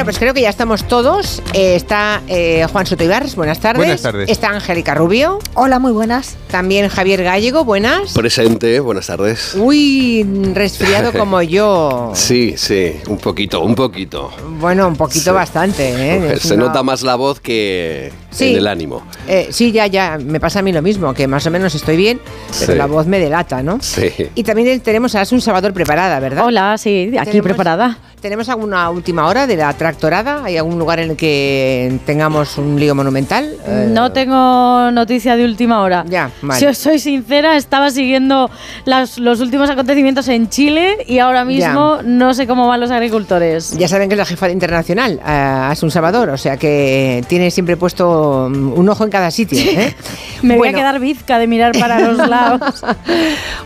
[0.00, 1.42] Bueno, pues creo que ya estamos todos.
[1.52, 3.76] Eh, está eh, Juan Soto Ibarres, buenas tardes.
[3.84, 4.30] Buenas tardes.
[4.30, 5.40] Está Angélica Rubio.
[5.52, 6.38] Hola, muy buenas.
[6.50, 8.14] También Javier Gallego, buenas.
[8.14, 9.54] Presente, buenas tardes.
[9.58, 12.12] Uy, resfriado como yo.
[12.14, 14.30] Sí, sí, un poquito, un poquito.
[14.58, 15.30] Bueno, un poquito Sí.
[15.32, 15.90] bastante.
[16.16, 16.38] ¿eh?
[16.40, 18.52] Se una- nota más la voz que Sí.
[18.52, 19.02] en el ánimo.
[19.28, 21.98] Eh, sí, ya, ya, me pasa a mí lo mismo, que más o menos estoy
[21.98, 22.20] bien,
[22.60, 22.78] pero Sí.
[22.78, 23.76] la voz me delata, ¿no?
[23.82, 24.10] Sí.
[24.34, 26.46] Y también tenemos a Asun Salvador preparada, ¿verdad?
[26.46, 27.98] Hola, sí, aquí ¿Tenemos- preparada.
[28.20, 30.44] ¿Tenemos alguna última hora de la tractorada?
[30.44, 33.56] ¿Hay algún lugar en el que tengamos un lío monumental?
[33.66, 36.04] Eh, No tengo noticia de última hora.
[36.06, 36.60] Ya, vale.
[36.60, 38.50] Si os soy sincera, estaba siguiendo
[38.84, 43.78] las- los últimos acontecimientos en Chile y ahora mismo no sé cómo van los agricultores.
[43.78, 45.30] Ya saben que es la jefa internacional, eh,
[45.70, 49.58] Asun Salvador, o sea que tiene siempre puesto mm, un ojo en cada sitio.
[49.60, 49.94] ¿eh?
[50.42, 52.82] Me voy a quedar bizca de mirar para los lados.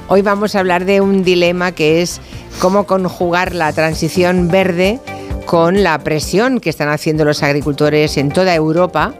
[0.06, 2.20] Hoy vamos a hablar de un dilema que es
[2.60, 5.00] cómo conjugar la transición verde
[5.46, 9.14] con la presión que están haciendo los agricultores en toda Europa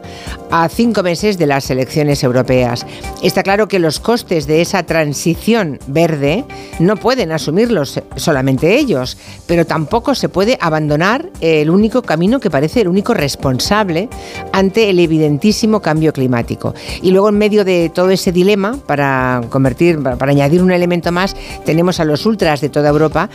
[0.51, 2.85] a cinco meses de las elecciones europeas.
[3.21, 6.45] Está claro que los costes de esa transición verde
[6.79, 12.81] no pueden asumirlos solamente ellos, pero tampoco se puede abandonar el único camino que parece
[12.81, 14.09] el único responsable
[14.51, 16.73] ante el evidentísimo cambio climático.
[17.01, 21.35] Y luego en medio de todo ese dilema, para convertir, para, añadir un elemento más,
[21.65, 23.29] tenemos a los ultras de toda Europa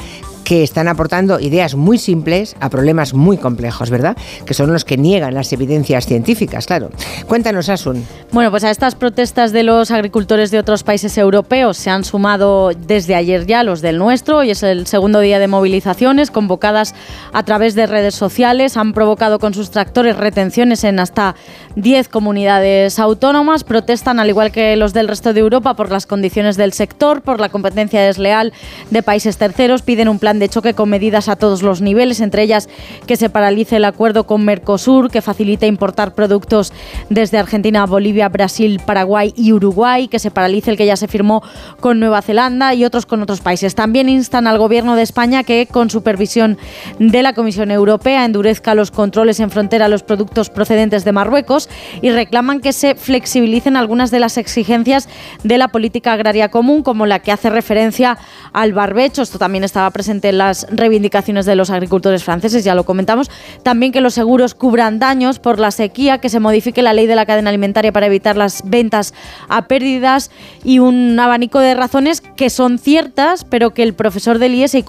[0.50, 4.16] que están aportando ideas muy simples a problemas muy complejos, ¿verdad?
[4.44, 6.90] Que son los que niegan las evidencias científicas, claro.
[7.28, 8.04] Cuéntanos, Asun.
[8.32, 12.72] Bueno, pues a estas protestas de los agricultores de otros países europeos se han sumado
[12.76, 14.38] desde ayer ya los del nuestro.
[14.38, 16.96] Hoy es el segundo día de movilizaciones convocadas
[17.32, 18.76] a través de redes sociales.
[18.76, 21.36] Han provocado con sus tractores retenciones en hasta
[21.76, 23.62] 10 comunidades autónomas.
[23.62, 27.38] Protestan, al igual que los del resto de Europa, por las condiciones del sector, por
[27.38, 28.52] la competencia desleal
[28.90, 29.82] de países terceros.
[29.82, 32.68] Piden un plan de choque con medidas a todos los niveles, entre ellas
[33.06, 36.72] que se paralice el acuerdo con Mercosur, que facilite importar productos
[37.08, 41.42] desde Argentina, Bolivia, Brasil, Paraguay y Uruguay, que se paralice el que ya se firmó
[41.78, 43.74] con Nueva Zelanda y otros con otros países.
[43.74, 46.58] También instan al gobierno de España que, con supervisión
[46.98, 51.68] de la Comisión Europea, endurezca los controles en frontera a los productos procedentes de Marruecos
[52.02, 55.08] y reclaman que se flexibilicen algunas de las exigencias
[55.44, 58.18] de la política agraria común, como la que hace referencia
[58.52, 59.22] al barbecho.
[59.22, 63.30] Esto también estaba presente las reivindicaciones de los agricultores franceses, ya lo comentamos.
[63.62, 67.16] También que los seguros cubran daños por la sequía, que se modifique la ley de
[67.16, 69.14] la cadena alimentaria para evitar las ventas
[69.48, 70.30] a pérdidas
[70.64, 74.84] y un abanico de razones que son ciertas, pero que el profesor del IES y,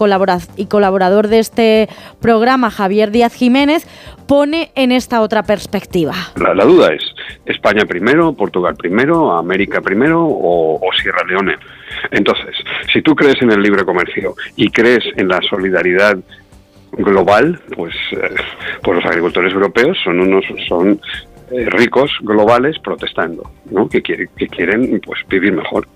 [0.58, 3.88] y colaborador de este programa, Javier Díaz Jiménez,
[4.28, 6.14] pone en esta otra perspectiva.
[6.36, 7.04] La, la duda es,
[7.46, 11.56] ¿España primero, Portugal primero, América primero o, o Sierra Leone?
[12.10, 12.56] Entonces,
[12.92, 16.18] si tú crees en el libre comercio y crees en la solidaridad
[16.94, 18.36] global, pues, eh,
[18.82, 21.00] pues los agricultores europeos son unos son
[21.52, 23.88] eh, ricos globales protestando, ¿no?
[23.88, 25.88] Que, quiere- que quieren pues vivir mejor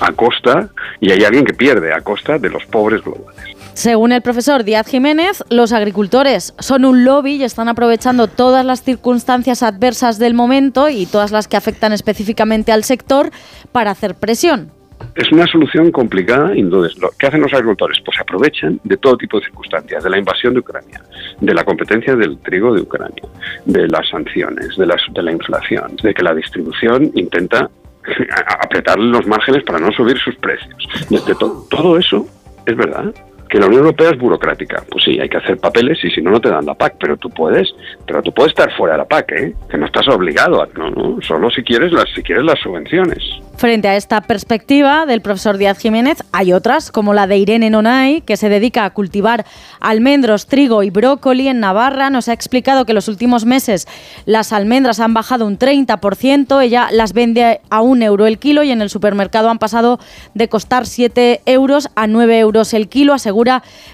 [0.00, 0.68] a costa
[1.00, 3.56] y hay alguien que pierde a costa de los pobres globales.
[3.72, 8.82] Según el profesor Díaz Jiménez, los agricultores son un lobby y están aprovechando todas las
[8.82, 13.30] circunstancias adversas del momento y todas las que afectan específicamente al sector
[13.72, 14.70] para hacer presión.
[15.14, 19.38] Es una solución complicada entonces lo que hacen los agricultores pues aprovechan de todo tipo
[19.38, 21.02] de circunstancias, de la invasión de Ucrania,
[21.40, 23.22] de la competencia del trigo de Ucrania,
[23.66, 27.68] de las sanciones, de, las, de la inflación, de que la distribución intenta
[28.48, 30.74] a- apretarle los márgenes para no subir sus precios.
[31.10, 32.26] Desde to- todo eso
[32.66, 33.14] es verdad.
[33.52, 34.82] Que la Unión Europea es burocrática.
[34.90, 36.94] Pues sí, hay que hacer papeles y si no, no te dan la PAC.
[36.98, 37.68] Pero tú puedes,
[38.06, 39.54] pero tú puedes estar fuera de la PAC, ¿eh?
[39.68, 43.18] Que no estás obligado a, no, solo si quieres las, si quieres las subvenciones.
[43.58, 48.22] Frente a esta perspectiva del profesor Díaz Jiménez, hay otras, como la de Irene Nonay,
[48.22, 49.44] que se dedica a cultivar
[49.80, 52.08] almendros, trigo y brócoli en Navarra.
[52.08, 53.86] Nos ha explicado que en los últimos meses
[54.24, 56.62] las almendras han bajado un 30%.
[56.62, 60.00] Ella las vende a un euro el kilo y en el supermercado han pasado
[60.32, 63.12] de costar 7 euros a 9 euros el kilo.
[63.12, 63.41] Asegura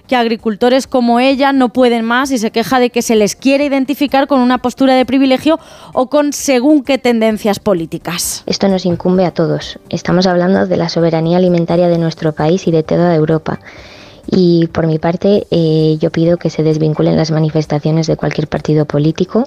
[0.07, 3.65] que agricultores como ella no pueden más y se queja de que se les quiere
[3.65, 5.59] identificar con una postura de privilegio
[5.93, 8.43] o con según qué tendencias políticas.
[8.47, 9.79] Esto nos incumbe a todos.
[9.89, 13.61] Estamos hablando de la soberanía alimentaria de nuestro país y de toda Europa.
[14.31, 18.85] Y por mi parte, eh, yo pido que se desvinculen las manifestaciones de cualquier partido
[18.85, 19.47] político,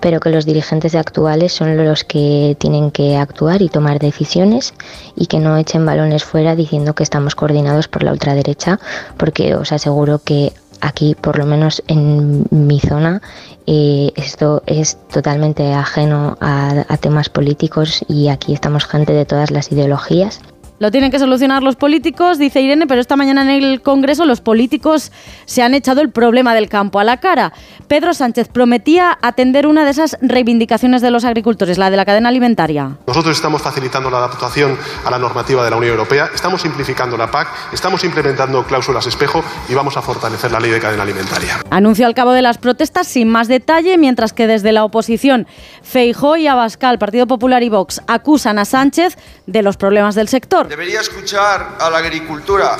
[0.00, 4.74] pero que los dirigentes actuales son los que tienen que actuar y tomar decisiones
[5.14, 8.80] y que no echen balones fuera diciendo que estamos coordinados por la ultraderecha,
[9.16, 13.20] porque os aseguro que aquí, por lo menos en mi zona,
[13.66, 19.50] eh, esto es totalmente ajeno a, a temas políticos y aquí estamos gente de todas
[19.50, 20.40] las ideologías.
[20.80, 24.40] Lo tienen que solucionar los políticos, dice Irene, pero esta mañana en el Congreso los
[24.40, 25.12] políticos
[25.44, 27.52] se han echado el problema del campo a la cara.
[27.86, 32.30] Pedro Sánchez prometía atender una de esas reivindicaciones de los agricultores, la de la cadena
[32.30, 32.96] alimentaria.
[33.06, 37.30] Nosotros estamos facilitando la adaptación a la normativa de la Unión Europea, estamos simplificando la
[37.30, 41.58] PAC, estamos implementando cláusulas espejo y vamos a fortalecer la ley de cadena alimentaria.
[41.68, 45.46] Anunció al cabo de las protestas sin más detalle, mientras que desde la oposición
[45.82, 50.69] Feijó y Abascal, Partido Popular y Vox acusan a Sánchez de los problemas del sector.
[50.70, 52.76] Debería escuchar a la agricultura.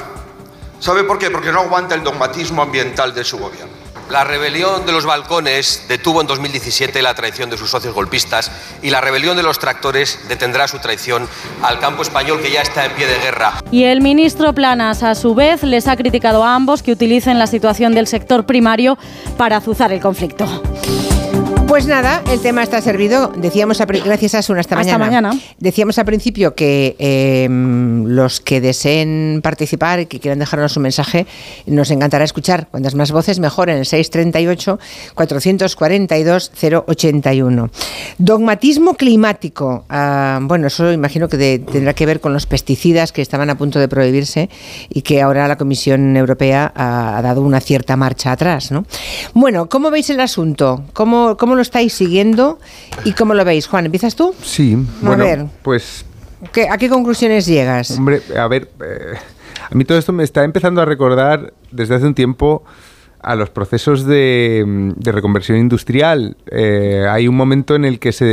[0.79, 1.29] ¿Sabe por qué?
[1.29, 3.73] Porque no aguanta el dogmatismo ambiental de su gobierno.
[4.09, 8.91] La rebelión de los balcones detuvo en 2017 la traición de sus socios golpistas y
[8.91, 11.29] la rebelión de los tractores detendrá su traición
[11.63, 13.55] al campo español que ya está en pie de guerra.
[13.73, 17.49] Y el ministro Planas, a su vez, les ha criticado a ambos que utilicen la
[17.49, 18.99] situación del sector primario
[19.37, 20.47] para azuzar el conflicto.
[21.71, 23.29] Pues nada, el tema está servido.
[23.37, 25.31] Decíamos a, gracias a Sun hasta, Hasta mañana.
[25.61, 31.27] Decíamos al principio que em, los que deseen participar y que quieran dejarnos un mensaje,
[31.67, 32.67] nos encantará escuchar.
[32.73, 34.81] Cuantas más voces, mejor en el 638
[35.15, 36.51] 442
[36.89, 37.71] 081.
[38.19, 39.85] Dogmatismo climático.
[39.89, 43.57] Ah, bueno, eso imagino que de- tendrá que ver con los pesticidas que estaban a
[43.57, 44.51] punto de prohibirse
[44.89, 48.85] y que ahora la Comisión Europea ha, ha dado una cierta marcha atrás, ¿no?
[49.35, 50.83] Bueno, ¿cómo veis el asunto?
[50.95, 52.59] ¿Cómo, cómo lo estáis siguiendo
[53.05, 53.67] y cómo lo veis?
[53.67, 54.35] Juan, ¿empiezas tú?
[54.43, 55.47] Sí, A bueno, ver.
[55.63, 56.07] pues
[56.53, 57.91] ¿Qué- ¿A qué conclusiones llegas?
[57.99, 59.15] Hombre, a ver, eh,
[59.71, 62.65] a mí todo esto me está empezando a recordar desde hace un tiempo
[63.23, 64.65] a los procesos de,
[64.97, 66.39] de reconversión industrial.
[66.51, 68.25] Eh, hay un momento en el que se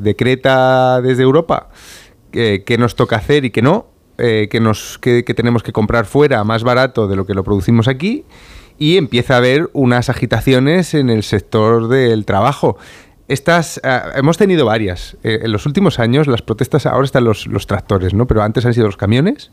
[0.00, 1.70] decreta desde Europa
[2.32, 3.86] eh, qué nos toca hacer y qué no,
[4.18, 7.42] eh, que, nos, que, que tenemos que comprar fuera más barato de lo que lo
[7.42, 8.24] producimos aquí
[8.80, 12.78] y empieza a haber unas agitaciones en el sector del trabajo.
[13.28, 15.18] Estas, ah, hemos tenido varias.
[15.22, 18.26] Eh, en los últimos años las protestas, ahora están los, los tractores, ¿no?
[18.26, 19.52] Pero antes han sido los camiones,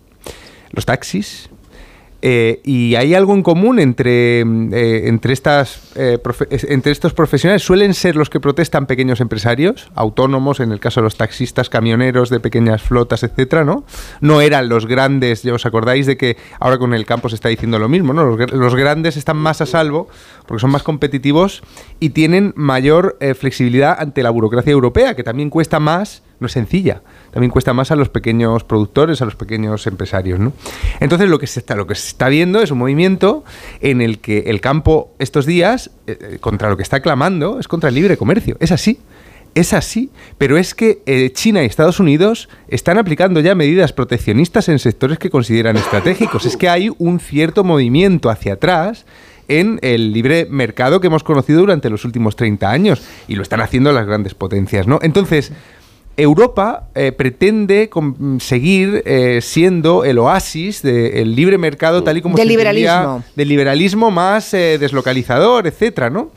[0.71, 1.49] los taxis.
[2.21, 6.17] Eh, y hay algo en común entre, mm, eh, entre, estas, eh,
[6.49, 7.63] entre estos profesionales.
[7.63, 12.29] Suelen ser los que protestan pequeños empresarios, autónomos, en el caso de los taxistas, camioneros
[12.29, 13.85] de pequeñas flotas, etcétera, ¿no?
[14.19, 17.49] No eran los grandes, ya os acordáis de que ahora con el campo se está
[17.49, 18.25] diciendo lo mismo, ¿no?
[18.25, 20.07] Los, los grandes están más a salvo
[20.47, 21.61] porque son más competitivos
[21.99, 27.01] y tienen mayor flexibilidad ante la burocracia europea, que también cuesta más, no es sencilla,
[27.37, 30.39] también cuesta más a los pequeños productores, a los pequeños empresarios.
[30.39, 30.53] ¿no?
[30.99, 33.43] Entonces lo que, se está, lo que se está viendo es un movimiento
[33.79, 37.67] en el que el campo estos días, eh, eh, contra lo que está clamando, es
[37.67, 38.57] contra el libre comercio.
[38.59, 38.97] Es así.
[39.53, 44.67] Es así, pero es que eh, China y Estados Unidos están aplicando ya medidas proteccionistas
[44.67, 46.43] en sectores que consideran estratégicos.
[46.47, 49.05] Es que hay un cierto movimiento hacia atrás
[49.47, 53.61] en el libre mercado que hemos conocido durante los últimos 30 años y lo están
[53.61, 54.99] haciendo las grandes potencias, ¿no?
[55.01, 55.51] Entonces,
[56.17, 57.89] Europa eh, pretende
[58.39, 63.23] seguir eh, siendo el oasis del libre mercado tal y como Del se liberalismo.
[63.35, 66.31] del liberalismo más eh, deslocalizador, etcétera, ¿no?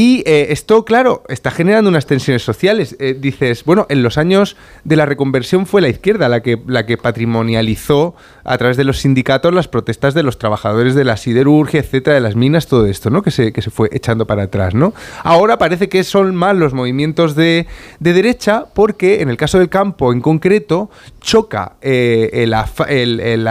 [0.00, 2.94] Y eh, esto, claro, está generando unas tensiones sociales.
[3.00, 6.86] Eh, dices, bueno, en los años de la reconversión fue la izquierda la que, la
[6.86, 8.14] que patrimonializó
[8.44, 12.20] a través de los sindicatos las protestas de los trabajadores de la siderurgia, etcétera, de
[12.20, 13.22] las minas, todo esto, ¿no?
[13.22, 14.94] Que se, que se fue echando para atrás, ¿no?
[15.24, 17.66] Ahora parece que son más los movimientos de,
[17.98, 20.90] de derecha porque en el caso del campo en concreto
[21.20, 23.48] choca eh, el, afa- el- el,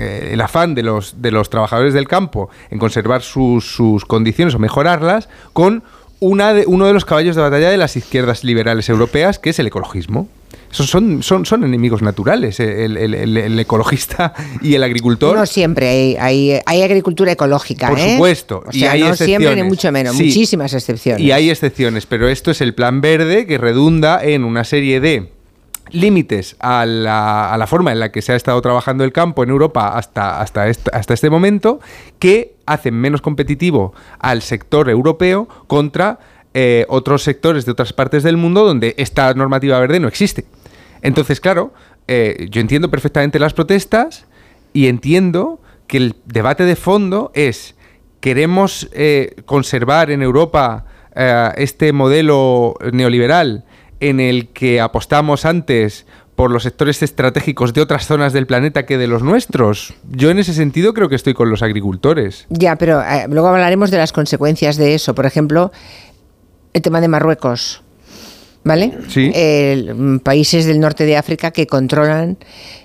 [0.00, 4.54] eh, el afán de los, de los trabajadores del campo en conservar sus, sus condiciones
[4.54, 5.82] o mejorarlas con
[6.20, 9.58] una de, uno de los caballos de batalla de las izquierdas liberales europeas, que es
[9.58, 10.28] el ecologismo.
[10.72, 15.36] Son, son, son enemigos naturales, eh, el, el- el- el ecologista y el agricultor.
[15.36, 18.12] No siempre hay, hay, hay agricultura ecológica, Por ¿eh?
[18.12, 20.24] supuesto, O y sea, hay no siempre ni mucho menos, Sí.
[20.26, 21.20] muchísimas excepciones.
[21.22, 25.32] Y hay excepciones, pero esto es el plan verde que redunda en una serie de
[25.92, 29.42] límites a la, a la forma en la que se ha estado trabajando el campo
[29.42, 31.80] en Europa hasta, hasta, est- hasta este momento,
[32.18, 36.18] que hacen menos competitivo al sector europeo contra
[36.54, 40.44] eh, otros sectores de otras partes del mundo donde esta normativa verde no existe.
[41.02, 41.72] Entonces, claro,
[42.08, 44.26] eh, yo entiendo perfectamente las protestas
[44.72, 47.74] y entiendo que el debate de fondo es,
[48.20, 50.86] ¿queremos eh, conservar en Europa
[51.56, 53.64] este modelo neoliberal
[54.00, 58.96] en el que apostamos antes por los sectores estratégicos de otras zonas del planeta que
[58.96, 59.94] de los nuestros?
[60.10, 62.46] Yo en ese sentido creo que estoy con los agricultores.
[62.48, 65.14] Ya, pero eh, luego hablaremos de las consecuencias de eso.
[65.14, 65.70] Por ejemplo,
[66.72, 67.82] el tema de Marruecos.
[68.62, 68.92] ¿Vale?
[69.08, 69.32] Sí.
[69.94, 72.36] Mm, países del norte de África que controlan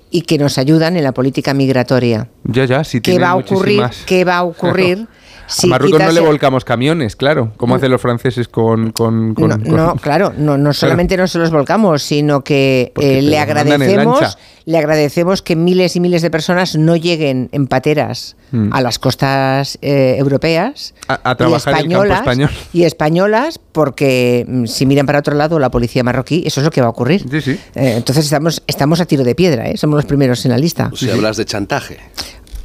[0.10, 2.30] y que nos ayudan en la política migratoria.
[2.44, 3.84] Ya, ya, sí ¿Qué tienen va a ocurrir?
[4.06, 5.08] ¿Qué va a ocurrir
[5.48, 8.92] Si a Marruecos no le el- volcamos camiones, claro, como hacen los franceses con...
[8.92, 12.92] con, con- No, con- no, claro, no, no solamente no se los volcamos, sino que
[13.00, 18.36] eh, le agradecemos, le agradecemos que miles y miles de personas no lleguen en pateras
[18.52, 18.70] Mm.
[18.74, 22.50] a las costas eh, europeas A- a y trabajar en el campo españolas español.
[22.74, 26.70] y españolas, porque mm, si miran para otro lado la policía marroquí, eso es lo
[26.70, 27.26] que va a ocurrir.
[27.30, 27.52] Sí, sí.
[27.74, 29.78] Eh, entonces estamos estamos a tiro de piedra, ¿eh?
[29.78, 30.92] somos los primeros en la lista.
[30.96, 31.98] Si hablas de chantaje.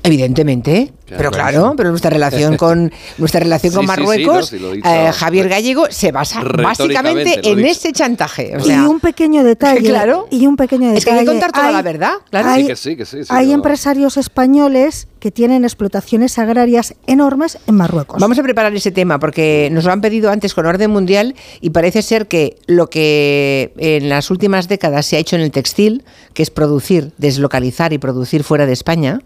[0.03, 4.73] Evidentemente, pero claro, pero nuestra relación con nuestra relación con Sí, sí, sí, Marruecos, no,
[4.75, 8.57] eh, Javier Gallego se basa básicamente en ese chantaje.
[8.57, 9.81] O y un pequeño detalle.
[9.91, 10.29] Claro.
[10.31, 10.99] Y un pequeño detalle.
[10.99, 12.49] Es que hay que contar toda la verdad, claro.
[12.51, 13.55] Hay, Sí, que sí, que sí, sí, hay no.
[13.55, 18.21] empresarios españoles que tienen explotaciones agrarias enormes en Marruecos.
[18.21, 21.71] Vamos a preparar ese tema porque nos lo han pedido antes con orden mundial y
[21.71, 26.05] parece ser que lo que en las últimas décadas se ha hecho en el textil,
[26.33, 29.21] que es producir, deslocalizar y producir fuera de España,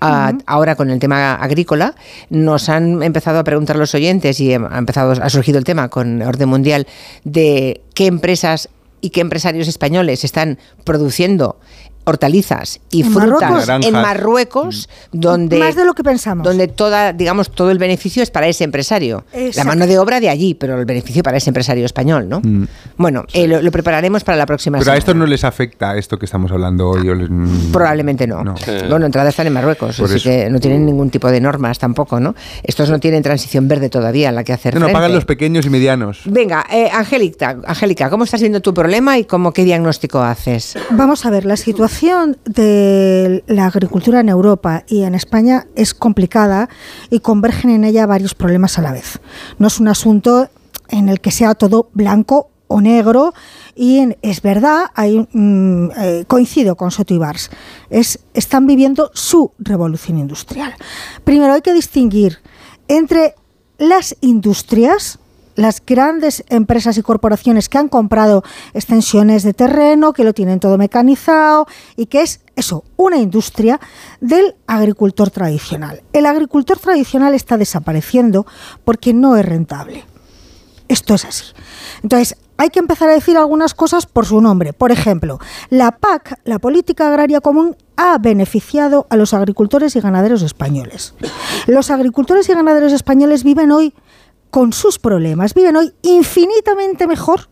[0.00, 1.94] a- ahora con el tema agrícola,
[2.30, 6.22] nos han empezado a preguntar los oyentes y ha empezado ha surgido el tema con
[6.22, 6.86] orden mundial
[7.24, 8.68] de qué empresas
[9.00, 11.60] y qué empresarios españoles están produciendo
[12.06, 13.86] hortalizas y ¿En frutas Marruecos?
[13.86, 13.92] en.
[13.92, 16.44] Marruecos donde Más de lo que pensamos.
[16.44, 19.24] donde toda, digamos, todo el beneficio es para ese empresario.
[19.56, 22.40] La mano de obra de allí, pero el beneficio para ese empresario español, ¿no?
[22.40, 22.66] Mm.
[22.96, 26.18] Bueno, eh, lo, lo prepararemos para la próxima Pero a estos no les afecta esto
[26.18, 27.08] que estamos hablando hoy.
[27.08, 28.44] mm, Probablemente no.
[28.44, 28.54] No.
[28.88, 30.30] Bueno, entrada están en Marruecos, Por así eso.
[30.30, 32.34] que no tienen ningún tipo de normas tampoco, ¿no?
[32.62, 35.66] Estos no tienen transición verde todavía en la que hacer No, no, pagan los pequeños
[35.66, 36.20] y medianos.
[36.26, 40.76] Venga, eh, Angélica, Angélica, ¿cómo estás viendo tu problema y cómo qué diagnóstico haces?
[40.90, 46.68] Vamos a ver, la situación de la agricultura en Europa y en España es complicada
[47.10, 49.20] y convergen en ella varios problemas a la vez.
[49.58, 50.48] No es un asunto
[50.88, 53.32] en el que sea todo blanco o negro
[53.74, 57.50] y en- es verdad, hay, mm, eh, coincido con Soto Ibars,
[57.90, 60.74] es, están viviendo su revolución industrial.
[61.24, 62.38] Primero hay que distinguir
[62.88, 63.34] entre
[63.78, 65.18] las industrias,
[65.56, 68.44] las grandes empresas y corporaciones que han comprado
[68.74, 73.80] extensiones de terreno, que lo tienen todo mecanizado y que es eso, una industria
[74.20, 76.02] del agricultor tradicional.
[76.12, 78.46] El agricultor tradicional está desapareciendo
[78.84, 80.04] porque no es rentable.
[80.88, 81.44] Esto es así.
[82.02, 84.72] Entonces, hay que empezar a decir algunas cosas por su nombre.
[84.72, 90.42] Por ejemplo, la PAC, la Política Agraria Común, ha beneficiado a los agricultores y ganaderos
[90.42, 91.14] españoles.
[91.66, 93.94] Los agricultores y ganaderos españoles viven hoy
[94.56, 97.50] con sus problemas, viven hoy infinitamente mejor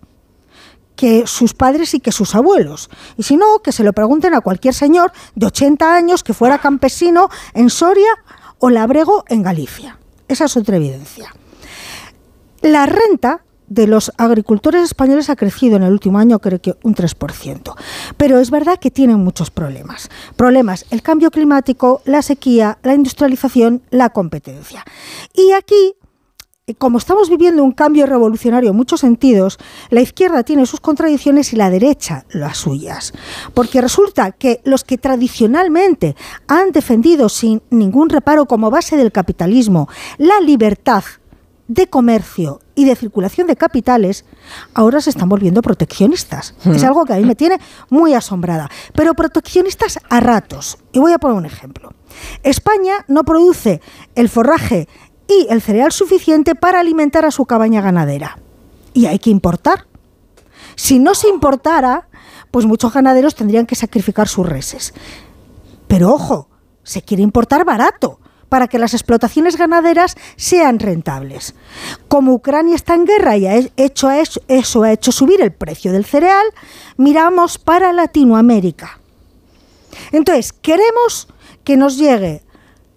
[0.96, 2.88] que sus padres y que sus abuelos.
[3.18, 6.56] Y si no, que se lo pregunten a cualquier señor de 80 años que fuera
[6.56, 8.08] campesino en Soria
[8.58, 9.98] o labrego en Galicia.
[10.28, 11.34] Esa es otra evidencia.
[12.62, 16.94] La renta de los agricultores españoles ha crecido en el último año, creo que un
[16.94, 17.74] 3%.
[18.16, 20.08] Pero es verdad que tienen muchos problemas.
[20.36, 24.82] Problemas, el cambio climático, la sequía, la industrialización, la competencia.
[25.34, 25.96] Y aquí
[26.78, 29.58] como estamos viviendo un cambio revolucionario en muchos sentidos,
[29.90, 33.12] la izquierda tiene sus contradicciones y la derecha las suyas.
[33.52, 36.16] Porque resulta que los que tradicionalmente
[36.48, 41.04] han defendido sin ningún reparo como base del capitalismo la libertad
[41.68, 44.24] de comercio y de circulación de capitales,
[44.74, 46.54] ahora se están volviendo proteccionistas.
[46.64, 48.70] Es algo que a mí me tiene muy asombrada.
[48.94, 50.78] Pero proteccionistas a ratos.
[50.92, 51.94] Y voy a poner un ejemplo.
[52.42, 53.80] España no produce
[54.14, 54.88] el forraje
[55.28, 58.38] y el cereal suficiente para alimentar a su cabaña ganadera.
[58.92, 59.86] Y hay que importar.
[60.76, 62.08] Si no se importara,
[62.50, 64.94] pues muchos ganaderos tendrían que sacrificar sus reses.
[65.88, 66.48] Pero ojo,
[66.82, 71.54] se quiere importar barato para que las explotaciones ganaderas sean rentables.
[72.08, 75.90] Como Ucrania está en guerra y ha hecho eso, eso ha hecho subir el precio
[75.90, 76.44] del cereal,
[76.96, 79.00] miramos para Latinoamérica.
[80.12, 81.26] Entonces, queremos
[81.64, 82.42] que nos llegue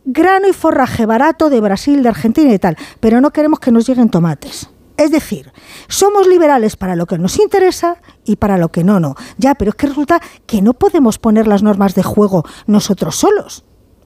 [0.08, 3.86] grano y forraje barato de Brasil, de Argentina y tal, pero no queremos que nos
[3.86, 4.70] lleguen tomates.
[4.96, 5.52] Es decir,
[5.88, 9.16] somos liberales para lo que nos interesa y para lo que no, no.
[9.38, 13.64] Ya, pero es que resulta que no podemos poner las normas de juego nosotros solos.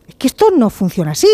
[0.08, 1.30] Es que esto no funciona así.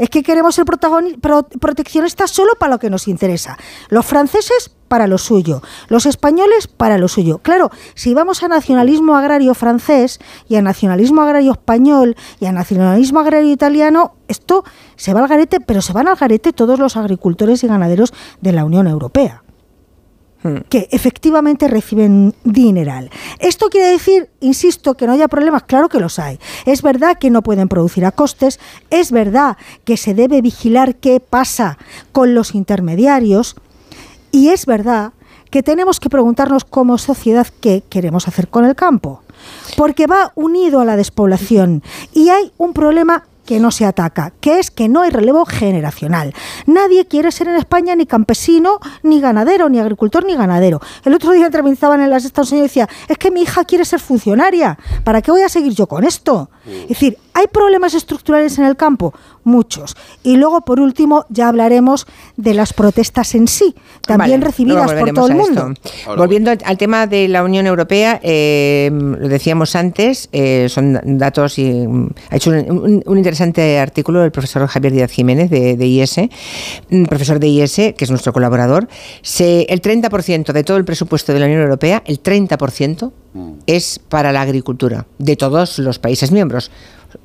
[0.00, 3.58] Es que queremos ser proteccionistas solo para lo que nos interesa.
[3.90, 7.38] Los franceses para lo suyo, los españoles para lo suyo.
[7.38, 13.20] Claro, si vamos a nacionalismo agrario francés y a nacionalismo agrario español y a nacionalismo
[13.20, 14.64] agrario italiano, esto
[14.96, 18.52] se va al garete, pero se van al garete todos los agricultores y ganaderos de
[18.52, 19.42] la Unión Europea
[20.68, 23.10] que efectivamente reciben dineral.
[23.38, 25.64] ¿Esto quiere decir, insisto, que no haya problemas?
[25.64, 26.38] Claro que los hay.
[26.64, 28.58] Es verdad que no pueden producir a costes,
[28.90, 31.78] es verdad que se debe vigilar qué pasa
[32.12, 33.56] con los intermediarios
[34.32, 35.12] y es verdad
[35.50, 39.22] que tenemos que preguntarnos como sociedad qué queremos hacer con el campo,
[39.76, 41.82] porque va unido a la despoblación
[42.12, 46.32] y hay un problema que no se ataca, que es que no hay relevo generacional.
[46.66, 50.80] Nadie quiere ser en España ni campesino, ni ganadero, ni agricultor, ni ganadero.
[51.04, 53.84] El otro día entrevistaban en las Estados Unidos y decía, es que mi hija quiere
[53.84, 56.48] ser funcionaria, ¿para qué voy a seguir yo con esto?
[56.64, 59.12] Es decir, ¿hay problemas estructurales en el campo?
[59.42, 59.96] Muchos.
[60.22, 63.74] Y luego, por último, ya hablaremos de las protestas en sí,
[64.06, 65.72] también Vale, recibidas por todo el mundo.
[66.16, 71.58] Volviendo al- al tema de la Unión Europea, eh, lo decíamos antes, eh, son datos
[71.58, 75.76] y mm, ha hecho un, un- un interesante artículo el profesor Javier Díaz Jiménez de,
[75.76, 76.16] de IS,
[76.90, 78.88] mm, profesor de IS, que es nuestro colaborador.
[79.22, 83.12] Se, el 30% de todo el presupuesto de la Unión Europea, el 30%
[83.66, 86.70] es para la agricultura de todos los países miembros.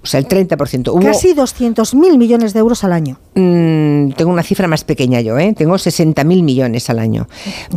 [0.02, 0.92] O sea, el 30%.
[0.94, 3.20] Hubo- Casi 200.000 millones de euros al año.
[3.36, 5.54] Mm, tengo una cifra más pequeña yo, ¿eh?
[5.58, 7.28] Tengo 60.000 millones al año.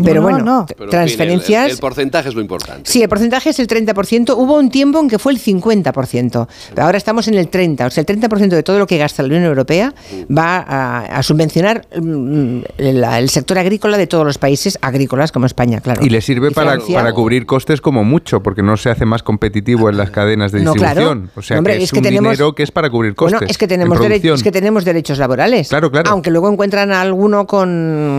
[0.05, 0.67] Pero no, bueno, no.
[0.67, 1.67] t- Pero, en fin, transferencias...
[1.67, 2.91] el, el porcentaje es lo importante.
[2.91, 4.35] Sí, el porcentaje es el 30%.
[4.37, 6.49] Hubo un tiempo en que fue el 50%.
[6.75, 7.87] Pero ahora estamos en el 30%.
[7.87, 9.95] O sea, el 30% de todo lo que gasta la Unión Europea
[10.37, 15.47] va a, a subvencionar mm, el, el sector agrícola de todos los países agrícolas como
[15.47, 16.05] España, claro.
[16.05, 19.89] Y le sirve para, para cubrir costes como mucho, porque no se hace más competitivo
[19.91, 21.01] en las cadenas de No, claro.
[21.01, 21.31] distribución.
[21.37, 23.39] O sea, hombre, que es, es que un tenemos- dinero que es para cubrir costes.
[23.41, 24.35] Bueno, es que en tenemos dere- producción.
[24.37, 25.69] es que tenemos derechos laborales.
[25.69, 26.11] Claro, claro.
[26.11, 27.69] Aunque luego encuentran a alguno con,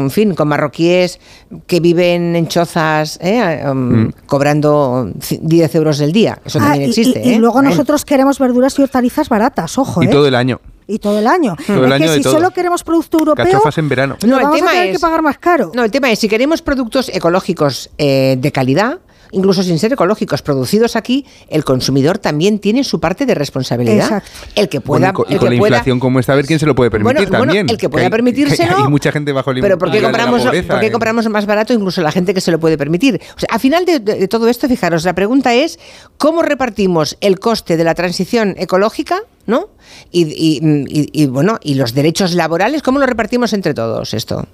[0.05, 1.19] en fin, con marroquíes
[1.67, 3.63] que viven en chozas, ¿eh?
[3.69, 4.13] Um, Mm.
[4.27, 6.39] cobrando c- 10 euros el día.
[6.45, 7.21] Eso Ah, también existe.
[7.23, 7.37] y, y ¿eh?
[7.39, 7.69] luego Bueno.
[7.69, 10.09] nosotros queremos verduras y hortalizas baratas, ojo, Y ¿eh?
[10.09, 10.59] todo el año.
[10.87, 11.55] Y todo el año.
[11.67, 12.33] Todo el es año que si todo.
[12.33, 14.17] solo queremos producto europeo, Cachofas en verano.
[14.25, 15.71] No, el vamos tema a tener es- que pagar más caro.
[15.75, 18.97] No, el tema es, si queremos productos ecológicos eh, de calidad,
[19.31, 24.03] incluso sin ser ecológicos, producidos aquí, el consumidor también tiene su parte de responsabilidad.
[24.05, 24.29] Exacto.
[24.55, 25.09] El que Bueno, pueda...
[25.09, 26.75] y con, y con que la pueda- inflación como está, a ver quién se lo
[26.75, 27.69] puede permitir Bueno, bueno, también.
[27.69, 28.77] el que pueda hay- permitírselo.
[28.77, 30.87] Hay mucha gente bajo el Pero ¿por qué umbral de la compramos, pobreza, por qué
[30.87, 30.91] ¿eh?
[30.91, 33.19] compramos más barato incluso la gente que se lo puede permitir?
[33.35, 35.79] O sea, al final de, de- de todo esto, fijaros, la pregunta es
[36.17, 39.67] cómo repartimos el coste de la transición ecológica, ¿no?
[40.11, 44.47] Y, y- y- y, bueno, y los derechos laborales, ¿cómo lo repartimos entre todos esto?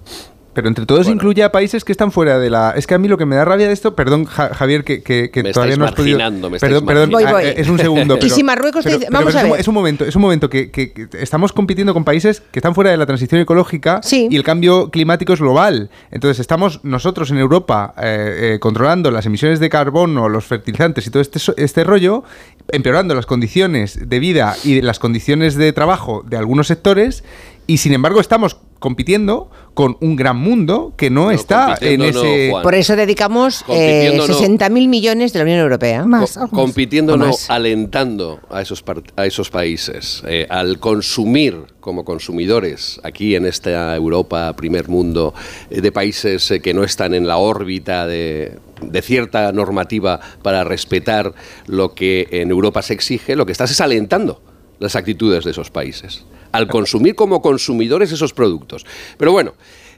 [0.55, 2.71] Pero entre todos incluye a países que están fuera de la...
[2.77, 3.93] Es que a mí lo que me da rabia de esto...
[3.93, 6.17] Perdón, Ja- Javier, que, que- que Me todavía no has podido...
[6.17, 7.43] me perdón, perdón, ah, Voy, voy.
[7.57, 8.15] es un segundo.
[8.17, 9.59] Y pero- si Marruecos te pero- dice- pero vamos es a un- ver.
[9.59, 12.73] Es un momento, es un momento que, que- que estamos compitiendo con países que están
[12.73, 14.27] fuera de la transición ecológica Sí.
[14.31, 15.89] y el cambio climático es global.
[16.09, 21.09] Entonces estamos nosotros en Europa eh, eh, controlando las emisiones de carbono, los fertilizantes y
[21.09, 22.23] todo este, este rollo,
[22.71, 27.23] empeorando las condiciones de vida y las condiciones de trabajo de algunos sectores
[27.67, 32.49] y sin embargo estamos compitiendo con un gran mundo que no, está en no, ese...
[32.51, 32.61] Juan.
[32.61, 34.69] Por eso dedicamos eh, Compitiendo, no.
[34.69, 36.05] 60.000 millones de la Unión Europea.
[36.05, 36.61] Más, Co- algo más.
[36.65, 37.49] compitiendo, O no, más.
[37.49, 43.95] alentando a esos, par- a esos países, eh, al consumir como consumidores aquí en esta
[43.95, 45.33] Europa, primer mundo,
[45.71, 50.63] eh, de países eh, que no están en la órbita de, de cierta normativa para
[50.63, 51.33] respetar
[51.65, 54.41] lo que en Europa se exige, lo que estás es alentando
[54.79, 56.25] las actitudes de esos países,
[56.55, 58.85] al consumir como consumidores esos productos.
[59.17, 59.53] Pero bueno,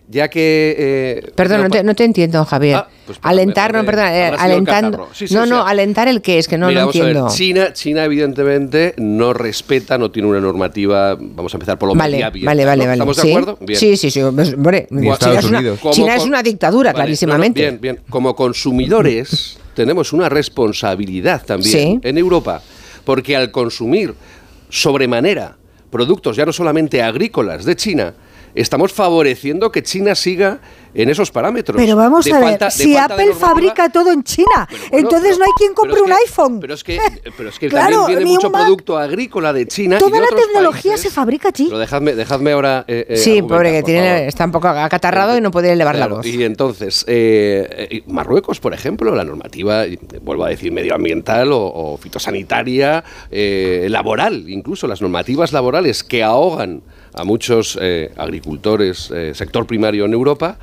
[0.10, 0.76] ya que...
[1.26, 2.76] eh, Perdón, no te, no te entiendo, Javier.
[2.78, 4.98] Ah, pues alentar, no, perdón, eh, alentando.
[5.00, 5.13] catarro.
[5.13, 6.96] Sí, sí, no, o no, sea, alentar el qué es, que no Mira, lo vamos
[6.96, 7.34] a ver, entiendo.
[7.36, 12.13] China, China evidentemente no respeta, no tiene una normativa, vamos a empezar por lo Vale,
[12.13, 12.88] media abierta, vale, vale, ¿no?
[12.89, 12.93] vale.
[12.93, 13.58] ¿Estamos de acuerdo?
[13.60, 13.80] Bien.
[13.80, 14.22] Sí, sí, sí.
[14.34, 17.60] pues, hombre, China, Estados es una, China es una dictadura, Vale, clarísimamente.
[17.65, 18.06] no, no, bien, bien.
[18.10, 22.00] Como consumidores tenemos una responsabilidad también Sí.
[22.02, 22.62] en Europa,
[23.04, 24.13] porque al consumir
[24.70, 25.58] sobremanera
[25.89, 28.13] productos ya no solamente agrícolas de China,
[28.62, 30.60] estamos favoreciendo que China siga
[30.93, 31.78] en esos parámetros.
[31.78, 35.38] Pero vamos de a ver, falta- si Apple fabrica todo en China, Bueno, entonces pero-
[35.38, 36.60] no hay quien compre un que- iPhone.
[36.60, 36.98] Pero es que,
[37.38, 38.63] pero es que Claro, también viene mucho Mac.
[38.63, 39.98] producto agrícola de China.
[39.98, 41.02] y Toda de la otros tecnología países.
[41.02, 41.65] se fabrica allí.
[41.67, 42.84] Pero dejadme, dejadme ahora.
[42.88, 44.28] eh, eh, Sí, pobre, que tiene, favor.
[44.28, 46.26] está un poco acatarrado y no puede elevar Claro, la voz.
[46.26, 49.84] Y entonces, eh, Marruecos, por ejemplo, la normativa,
[50.24, 53.04] vuelvo a decir, medioambiental o, o fitosanitaria,
[53.88, 56.82] laboral, incluso las normativas laborales que ahogan
[57.17, 60.60] a muchos eh, agricultores, eh, sector primario en Europa,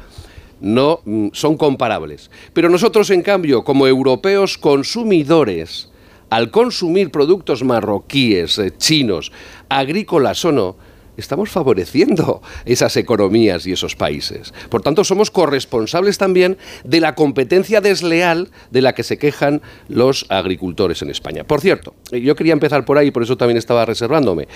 [0.60, 2.30] no mm, son comparables.
[2.52, 5.90] Pero nosotros, en cambio, como europeos consumidores,
[6.30, 9.32] al consumir productos marroquíes, eh, chinos,
[9.68, 10.76] agrícolas o no,
[11.16, 14.52] estamos favoreciendo esas economías y esos países.
[14.68, 20.26] Por tanto, somos corresponsables también de la competencia desleal de la que se quejan los
[20.28, 21.44] agricultores en España.
[21.44, 24.48] Por cierto, yo quería empezar por ahí, por eso también estaba reservándome.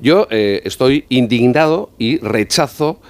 [0.00, 3.00] Yo eh, estoy indignado y rechazo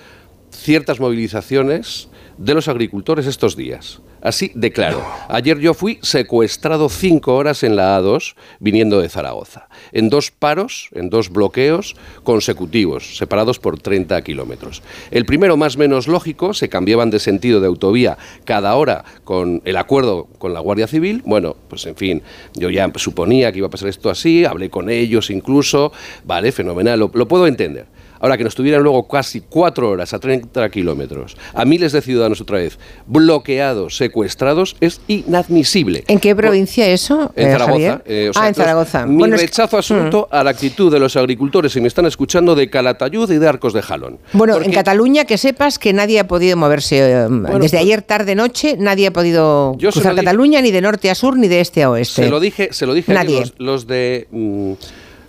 [0.50, 4.00] ciertas movilizaciones de los agricultores estos días.
[4.26, 5.04] Así de claro.
[5.28, 10.88] Ayer yo fui secuestrado cinco horas en la A2 viniendo de Zaragoza, en dos paros,
[10.94, 14.82] en dos bloqueos consecutivos, separados por 30 kilómetros.
[15.12, 19.76] El primero, más menos lógico, se cambiaban de sentido de autovía cada hora con el
[19.76, 21.22] acuerdo con la Guardia Civil.
[21.24, 22.22] Bueno, pues en fin,
[22.54, 25.92] yo ya suponía que iba a pasar esto así, hablé con ellos incluso,
[26.24, 27.86] vale, fenomenal, lo puedo entender.
[28.20, 32.40] Ahora que nos tuvieran luego casi cuatro horas a 30 kilómetros, a miles de ciudadanos
[32.40, 36.04] otra vez, bloqueados, secuestrados, es inadmisible.
[36.08, 37.32] ¿En qué provincia eso?
[37.36, 38.02] En eh, Zaragoza.
[38.04, 39.06] Eh, o ah, en Zaragoza.
[39.06, 42.54] Mi Bueno, es- rechazo absoluto a la actitud de los agricultores, si me están escuchando,
[42.54, 44.18] de Calatayud y de Arcos de Jalón.
[44.32, 46.98] Bueno, Porque- en Cataluña que sepas que nadie ha podido moverse.
[46.98, 50.80] eh, desde pues- ayer tarde noche nadie ha podido Yo cruzar dije- Cataluña ni de
[50.80, 52.24] norte a sur ni de este a oeste.
[52.24, 53.40] Se lo dije, se lo dije Nadie.
[53.40, 54.72] los, los de mm,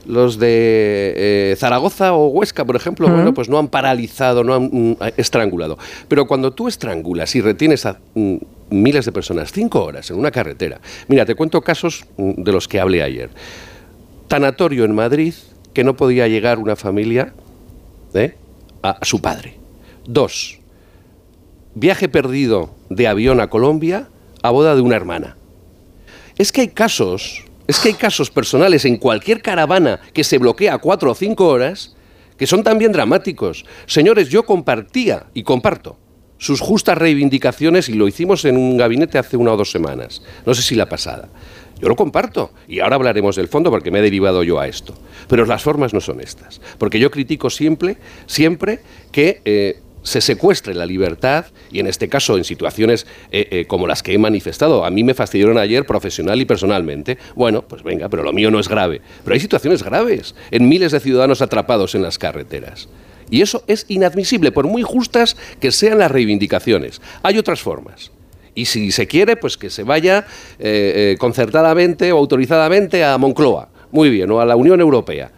[0.07, 1.13] los de
[1.51, 5.77] eh, Zaragoza o Huesca, por ejemplo, bueno, pues no han paralizado, no han mm, estrangulado.
[6.07, 8.37] Pero cuando tú estrangulas y retienes a mm,
[8.69, 12.67] miles de personas cinco horas en una carretera, mira, te cuento casos mm, de los
[12.67, 13.29] que hablé ayer.
[14.27, 15.33] Tanatorio en Madrid
[15.73, 17.33] que no podía llegar una familia
[18.13, 18.35] ¿eh?
[18.81, 19.55] a su padre.
[20.05, 20.59] Dos,
[21.75, 24.07] viaje perdido de avión a Colombia
[24.41, 25.35] a boda de una hermana.
[26.37, 30.77] Es que hay casos, es que hay casos personales en cualquier caravana que se bloquea
[30.77, 31.95] cuatro o cinco horas
[32.37, 33.65] que son también dramáticos.
[33.87, 35.97] Señores, yo compartía y comparto
[36.37, 40.21] sus justas reivindicaciones y lo hicimos en un gabinete hace una o dos semanas.
[40.45, 41.29] No sé si la pasada.
[41.79, 44.95] Yo lo comparto y ahora hablaremos del fondo porque me he derivado yo a esto.
[45.27, 46.61] Pero las formas no son estas.
[46.77, 52.37] Porque yo critico siempre, siempre que eh, se secuestre la libertad y en este caso
[52.37, 54.85] en situaciones eh, eh, como las que he manifestado.
[54.85, 57.17] A mí me fastidiaron ayer profesional y personalmente.
[57.35, 59.01] Bueno, pues venga, pero lo mío no es grave.
[59.23, 62.87] Pero hay situaciones graves en miles de ciudadanos atrapados en las carreteras.
[63.29, 67.01] Y eso es inadmisible, por muy justas que sean las reivindicaciones.
[67.23, 68.11] Hay otras formas.
[68.55, 70.25] Y si se quiere, pues que se vaya
[70.57, 73.69] eh, eh, concertadamente o autorizadamente a Moncloa.
[73.91, 75.31] Muy bien, o a la Unión Europea.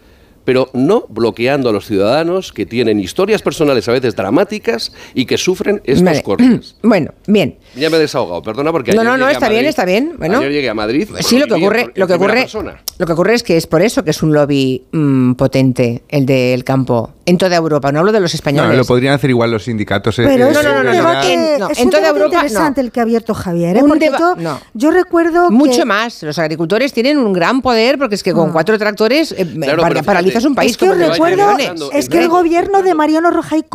[0.49, 5.38] Pero no bloqueando a los ciudadanos que tienen historias personales a veces dramáticas y que
[5.38, 6.23] sufren estos Vale.
[6.23, 6.75] cortes.
[6.81, 7.59] Bueno, bien.
[7.75, 10.13] Ya me he desahogado, perdona porque No, ayer no, no, está bien, está bien.
[10.17, 10.39] Bueno.
[10.39, 11.07] ayer llegué a Madrid.
[11.19, 12.81] Sí, lo que ocurre, lo que ocurre, persona.
[12.97, 16.25] lo que ocurre es que es por eso que es un lobby mm, potente el
[16.25, 17.91] del campo en toda Europa.
[17.91, 18.71] No hablo de los españoles.
[18.71, 20.17] No, lo podrían hacer igual los sindicatos.
[20.17, 22.01] eh, Pero eh, es no, no, un no, no, debate, no, es en un toda
[22.03, 22.85] debate Europa, interesante no.
[22.88, 23.83] el que ha abierto Javier, ¿eh?
[23.83, 24.59] Un porque yo, no.
[24.73, 26.23] yo recuerdo Mucho que, más.
[26.23, 30.01] Los agricultores tienen un gran poder porque es que con cuatro tractores eh, pero para-
[30.01, 30.05] fíjate,
[30.45, 31.58] paralizas un país es que os recuerdo,
[31.91, 33.65] es que el gobierno de Mariano Rajoy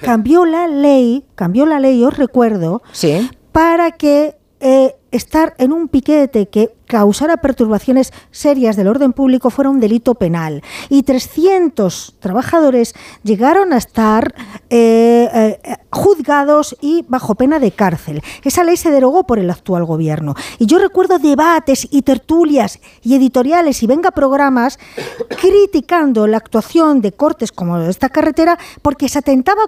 [0.00, 3.28] cambió la ley, cambió la ley, os recuerdo, Sí.
[3.52, 9.70] para que eh, estar en un piquete que causara perturbaciones serias del orden público fuera
[9.70, 10.62] un delito penal.
[10.88, 14.34] Y 300 trabajadores llegaron a estar
[14.70, 15.28] eh,
[15.62, 18.22] eh, juzgados y bajo pena de cárcel.
[18.44, 20.34] Esa ley se derogó por el actual gobierno.
[20.58, 24.78] Y yo recuerdo debates y tertulias y editoriales y venga programas
[25.40, 29.62] criticando la actuación de cortes como esta carretera porque se atentaba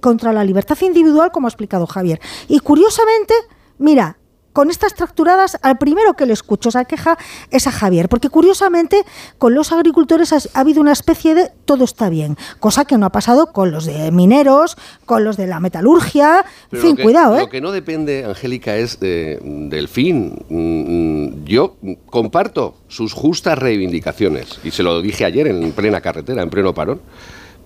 [0.00, 2.20] contra la libertad individual, como ha explicado Javier.
[2.48, 3.34] Y curiosamente,
[3.78, 4.16] mira,
[4.54, 7.18] con estas tracturadas, al primero que le escucho esa queja
[7.50, 9.02] es a Javier, porque curiosamente
[9.36, 13.10] con los agricultores ha, habido una especie de todo está bien, cosa que no ha
[13.10, 17.40] pasado con los de mineros, con los de la metalurgia, en fin, que, cuidado, ¿eh?
[17.40, 20.44] Lo que no depende, Angélica, es de- del fin.
[20.48, 26.42] Mm, mm, Yo comparto sus justas reivindicaciones, y se lo dije ayer en plena carretera,
[26.42, 27.00] en pleno parón,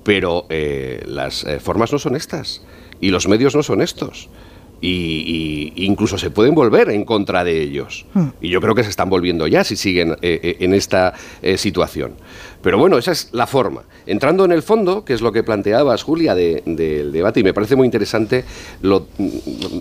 [0.04, 2.62] pero eh, las eh, formas no son estas,
[2.98, 4.30] y los medios no son estos.
[4.80, 8.06] Y, y incluso se pueden volver en contra de ellos.
[8.40, 11.56] Y yo creo que se están volviendo ya si siguen eh, eh, en esta eh,
[11.56, 12.12] situación.
[12.62, 13.82] Pero bueno, esa es la forma.
[14.06, 17.52] Entrando en el fondo, que es lo que planteabas, Julia, de- del debate, y me
[17.54, 18.44] parece muy interesante
[18.82, 19.06] lo-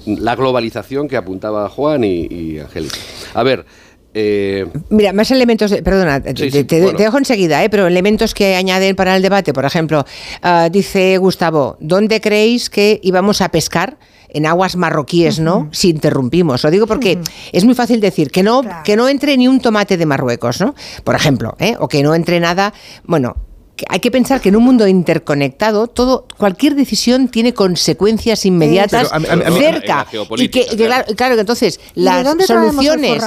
[0.05, 2.97] la globalización que apuntaba Juan y, y Angélica.
[3.35, 3.65] A ver,
[4.13, 6.97] eh, Mira, más elementos, de- perdona, te, Sí, sí, te- bueno.
[6.97, 7.69] te dejo enseguida, ¿eh?
[7.69, 9.53] pero elementos que añaden para el debate.
[9.53, 10.05] Por ejemplo,
[10.41, 13.97] ah, dice Gustavo, ¿dónde creéis que íbamos a pescar?
[14.29, 15.69] En aguas marroquíes, ¿no?
[15.71, 16.63] Si interrumpimos.
[16.63, 17.19] Lo digo porque
[17.51, 18.83] es muy fácil decir que no, Claro.
[18.83, 20.75] que no entre ni un tomate de Marruecos, ¿no?
[21.03, 21.75] Por ejemplo, ¿eh?
[21.79, 22.73] o que no entre nada.
[23.05, 23.35] Bueno,
[23.77, 29.13] que hay que pensar que en un mundo interconectado, todo, cualquier decisión tiene consecuencias inmediatas
[29.13, 30.01] a mí- a mí- cerca.
[30.01, 31.05] Y que, geopolítica, y que claro.
[31.35, 33.23] que entonces ¿Y de las dónde traemos el soluciones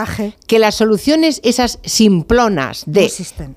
[0.48, 3.08] que las soluciones esas simplonas de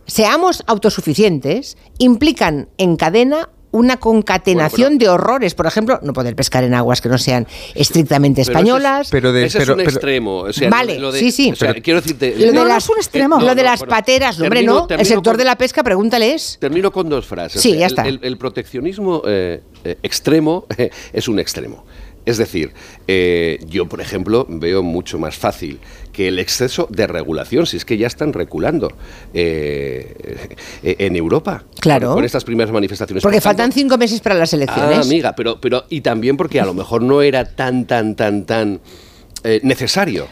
[0.05, 5.53] seamos autosuficientes implican en cadena una concatenación de horrores.
[5.55, 9.07] Por ejemplo, no poder pescar en aguas que no sean estrictamente Pero eso es- españolas.
[9.11, 10.37] Pero de, ese pero- es un extremo.
[10.37, 11.51] o sea, Vale, lo de- sí, sí.
[11.51, 12.33] o sea, quiero decirte...
[12.37, 13.39] lo de No, no las, es un extremo.
[13.41, 14.95] Lo de No, las bueno, pateras, hombre, termino- no.
[14.95, 16.57] El sector con- de la pesca, pregúntales.
[16.61, 17.61] Termino con dos frases.
[17.61, 18.07] Sí, ya está.
[18.07, 20.65] El, el proteccionismo eh, eh, extremo
[21.13, 21.83] es un extremo.
[22.25, 22.71] Es decir,
[23.07, 25.79] eh, yo, por ejemplo, veo mucho más fácil
[26.13, 28.89] que el exceso de regulación, si es que ya están reculando
[29.33, 30.15] eh,
[30.83, 31.63] eh, en Europa.
[31.81, 32.07] Claro.
[32.07, 33.21] Con, con estas primeras manifestaciones.
[33.23, 34.97] Porque Por tanto- faltan cinco meses para las elecciones.
[34.97, 38.45] Ah, amiga, pero, pero y también porque a lo mejor no era tan, tan, tan,
[38.45, 38.79] tan
[39.43, 40.27] eh, necesario.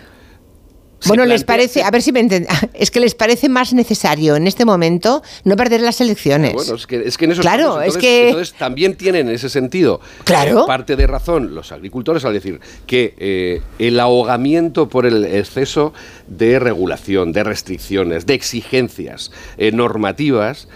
[1.07, 4.47] Bueno, les parece, a ver si me entienden, es que les parece más necesario en
[4.47, 6.53] este momento no perder las elecciones.
[6.53, 9.27] Bueno, es que, es que en esos Claro, casos, es entonces- que- entonces también tienen
[9.29, 10.61] en ese sentido Claro.
[10.61, 15.93] eh, parte de razón los agricultores al decir que eh, el ahogamiento por el exceso
[16.27, 20.67] de regulación, de restricciones, de exigencias eh, normativas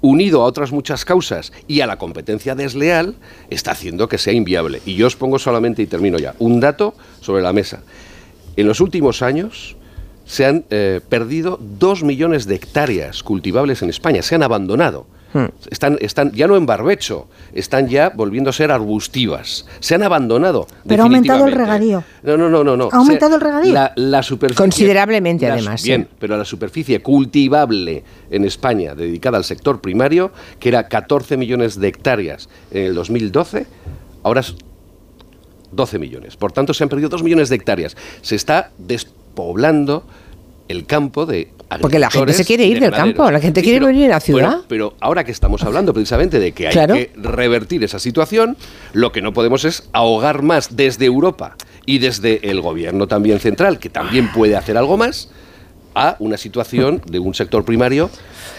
[0.00, 3.14] unido a otras muchas causas y a la competencia desleal,
[3.48, 4.82] está haciendo que sea inviable.
[4.84, 7.80] Y yo os pongo solamente, y termino ya, un dato sobre la mesa.
[8.56, 9.76] En los últimos años
[10.24, 15.06] se han eh, perdido dos millones de hectáreas cultivables en España, se han abandonado.
[15.34, 15.46] Hmm.
[15.68, 19.66] Están, están ya no en barbecho, están ya volviendo a ser arbustivas.
[19.80, 20.68] Se han abandonado.
[20.86, 22.04] Pero ha aumentado el regadío.
[22.22, 22.76] No, no, no, no.
[22.76, 22.88] no.
[22.92, 23.72] ¿Ha aumentado Se- el regadío?
[23.74, 24.56] La, la superficie.
[24.62, 26.16] Considerablemente, la- además, Bien, sí.
[26.20, 31.88] pero la superficie cultivable en España dedicada al sector primario, que era 14 millones de
[31.88, 33.66] hectáreas en el 2012,
[34.22, 34.54] ahora es
[35.74, 36.36] 12 millones.
[36.36, 37.96] Por tanto, se han perdido 2 millones de hectáreas.
[38.22, 40.04] Se está despoblando
[40.68, 41.48] el campo de
[41.80, 43.16] Porque la gente se quiere ir del ganaderos.
[43.18, 44.48] campo, la gente quiere pero- venir a la ciudad.
[44.48, 46.94] bueno, pero ahora que estamos hablando precisamente de que hay Claro.
[46.94, 48.56] que revertir esa situación,
[48.92, 53.78] lo que no podemos es ahogar más desde Europa y desde el gobierno también central,
[53.78, 55.30] que también puede hacer algo más,
[55.94, 58.10] a una situación de un sector primario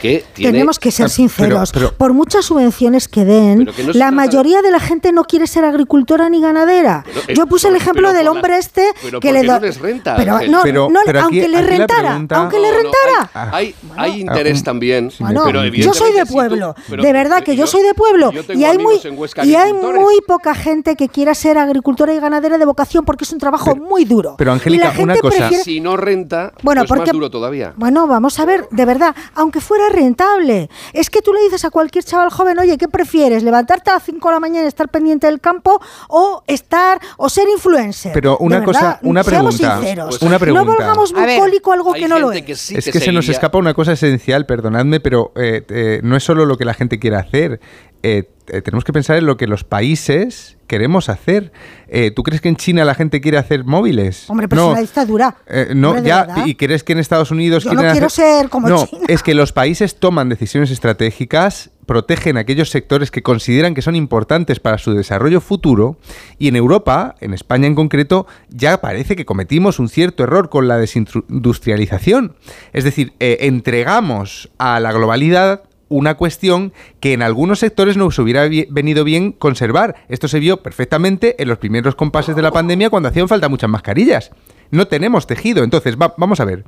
[0.02, 0.52] que tiene...
[0.54, 1.72] Tenemos que ser Ah, sinceros.
[1.72, 5.24] pero- pero- Por muchas subvenciones que den, que no la mayoría de la gente no
[5.24, 7.04] quiere ser agricultora ni ganadera.
[7.06, 9.42] Pero, eh, Yo puse el ejemplo pero del la- hombre este pero que ¿por le
[9.42, 12.36] qué no da- les renta, Pero, no, Pero- no, pero aquí- aunque le rentara, pregunta-
[12.38, 13.50] aunque le no, rentara.
[13.56, 15.12] hay, hay, hay interés Ah, también.
[15.20, 17.84] Bueno, pero yo soy de evidentemente si tú- pueblo, pero- de verdad que yo, soy
[17.84, 18.96] de pueblo y hay muy
[19.44, 23.32] y hay muy poca gente que quiera ser agricultora y ganadera de vocación porque es
[23.34, 24.36] un trabajo muy duro.
[24.38, 27.74] pero, Angélica, una cosa- prefiere- Si no renta, Bueno, pues porque más duro todavía.
[27.78, 31.70] Bueno, vamos a ver, de verdad, aunque fuera rentable, es que tú le dices a
[31.70, 33.44] cualquier chaval joven, oye, ¿qué prefieres?
[33.44, 37.30] ¿Levantarte a las 5 de la mañana y estar pendiente del campo o estar o
[37.30, 38.12] ser influencer?
[38.14, 40.10] Pero una De cosa- verdad, una seamos pregunta, sinceros.
[40.10, 40.66] pues una pregunta.
[40.66, 42.60] No volvamos A ver, bucólico algo que no lo es.
[42.60, 46.24] sí es que se nos escapa una cosa esencial, perdonadme, pero eh, eh, no es
[46.24, 47.60] solo lo que la gente quiere hacer.
[48.04, 51.52] Eh, eh, tenemos que pensar en lo que los países queremos hacer.
[51.88, 54.28] Eh, ¿Tú crees que en China la gente quiere hacer móviles?
[54.30, 55.36] Hombre, pero es una dictadura.
[55.48, 56.24] Eh, no, Hombre, ya.
[56.26, 56.46] verdad.
[56.46, 58.10] ¿Y crees que en Estados Unidos Yo no quiero hacer-
[58.42, 59.06] ser como No, China.
[59.08, 64.60] es que los países toman decisiones estratégicas, protegen aquellos sectores que consideran que son importantes
[64.60, 65.98] para su desarrollo futuro
[66.40, 70.68] y en Europa, en España en concreto, ya parece que cometimos un cierto error con
[70.68, 72.36] la desindustrialización.
[72.74, 78.48] Es decir, eh, entregamos a la globalidad una cuestión que en algunos sectores nos hubiera
[78.70, 79.96] venido bien conservar.
[80.10, 83.70] Esto se vio perfectamente en los primeros compases de la pandemia cuando hacían falta muchas
[83.70, 84.32] mascarillas.
[84.72, 85.64] No tenemos tejido.
[85.64, 86.66] Entonces, va- vamos a ver.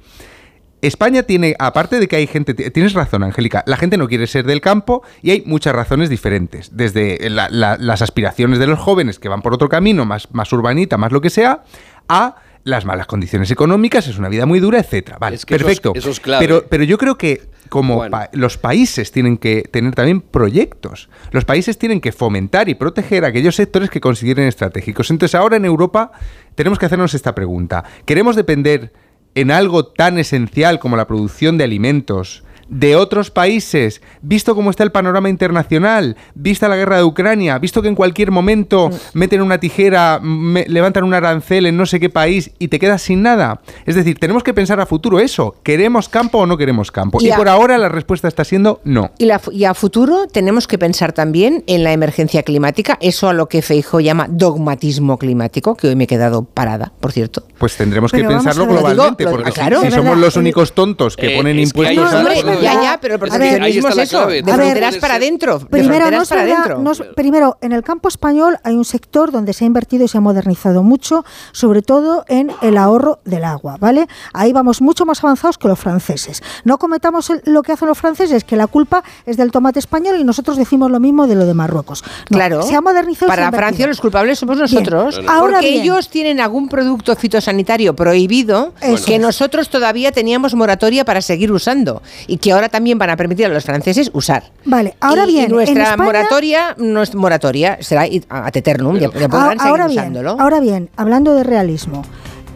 [0.81, 4.45] España tiene, aparte de que hay gente, tienes razón, Angélica, la gente no quiere ser
[4.45, 9.17] del campo y hay muchas razones diferentes, desde la- la- las aspiraciones de los jóvenes
[9.17, 11.63] que van por otro camino, más, más urbanita, más lo que sea,
[12.07, 12.35] a
[12.67, 15.17] las malas condiciones económicas, es una vida muy dura, etcétera.
[15.19, 15.93] Vale, Es que eso es- perfecto.
[15.95, 16.45] eso es clave.
[16.45, 18.11] Pero, pero yo creo que como Bueno.
[18.11, 23.23] pa- los países tienen que tener también proyectos, los países tienen que fomentar y proteger
[23.25, 25.09] aquellos sectores que consideren estratégicos.
[25.11, 26.11] Entonces ahora en Europa
[26.55, 27.83] tenemos que hacernos esta pregunta.
[28.05, 28.91] ¿Queremos depender
[29.35, 34.83] en algo tan esencial como la producción de alimentos de otros países, visto cómo está
[34.83, 39.59] el panorama internacional, vista la guerra de Ucrania, visto que en cualquier momento meten una
[39.59, 43.61] tijera, me- levantan un arancel en no sé qué país y te quedas sin nada.
[43.85, 45.55] Es decir, tenemos que pensar a futuro eso.
[45.63, 47.19] ¿Queremos campo o no queremos campo?
[47.21, 49.11] Y Y, a- por ahora la respuesta está siendo no.
[49.17, 53.33] Y, la y a futuro tenemos que pensar también en la emergencia climática, eso a
[53.33, 57.43] lo que Feijo llama dogmatismo climático, que hoy me he quedado parada, por cierto.
[57.57, 61.15] Pues tendremos Pero que pensarlo ver, digo, globalmente, lo- porque si- somos los únicos tontos
[61.15, 62.23] que Eh, ponen que impuestos a la
[62.59, 62.75] clave.
[62.75, 66.23] ya, ya, pero el proteccionismo es eso, de fronteras para adentro, de Primero, no fronteras
[66.23, 66.79] es para verdad, adentro.
[66.79, 70.07] no es- primero, en el campo español hay un sector donde se ha invertido y
[70.07, 74.07] se ha modernizado mucho, sobre todo en el ahorro del agua, ¿vale?
[74.33, 76.41] Ahí vamos mucho más avanzados que los franceses.
[76.63, 80.17] No cometamos el- lo que hacen los franceses, que la culpa es del tomate español
[80.19, 82.03] y nosotros decimos lo mismo de lo de Marruecos.
[82.29, 82.61] No, Claro.
[82.63, 83.27] se ha modernizado.
[83.29, 83.51] Para.
[83.51, 85.19] Francia los culpables somos nosotros.
[85.27, 85.81] Ahora porque bien.
[85.83, 89.21] ellos tienen algún producto fitosanitario prohibido Eso que es.
[89.21, 93.49] nosotros todavía teníamos moratoria para seguir usando y que ahora también van a permitir a
[93.49, 94.51] los franceses usar.
[94.65, 98.97] Vale, ahora Y- y bien, en nuestra España- moratoria no es moratoria, será ad eternum,
[98.97, 100.37] ya, ya podrán Ah, seguir ahora bien, usándolo.
[100.39, 102.03] ahora bien, hablando de realismo.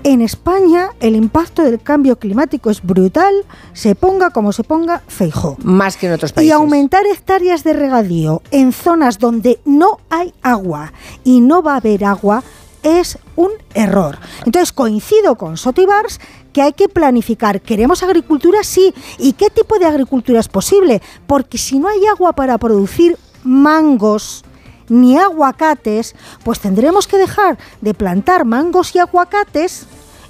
[0.04, 3.34] En España el impacto del cambio climático es brutal,
[3.74, 5.58] se ponga como se ponga Feijó.
[5.64, 6.54] Más que en otros Y países.
[6.56, 10.92] aumentar hectáreas de regadío en zonas donde no hay agua
[11.24, 12.44] y no va a haber agua,
[12.82, 14.18] es un error.
[14.44, 16.20] Entonces coincido con Sotibars
[16.54, 17.62] que hay que planificar.
[17.62, 18.60] ¿Queremos agricultura?
[18.64, 18.94] Sí.
[19.20, 21.02] ¿Y qué tipo de agricultura es posible?
[21.28, 24.44] Porque si no hay agua para producir mangos,
[24.90, 29.86] ni aguacates, pues tendremos que dejar de plantar mangos y aguacates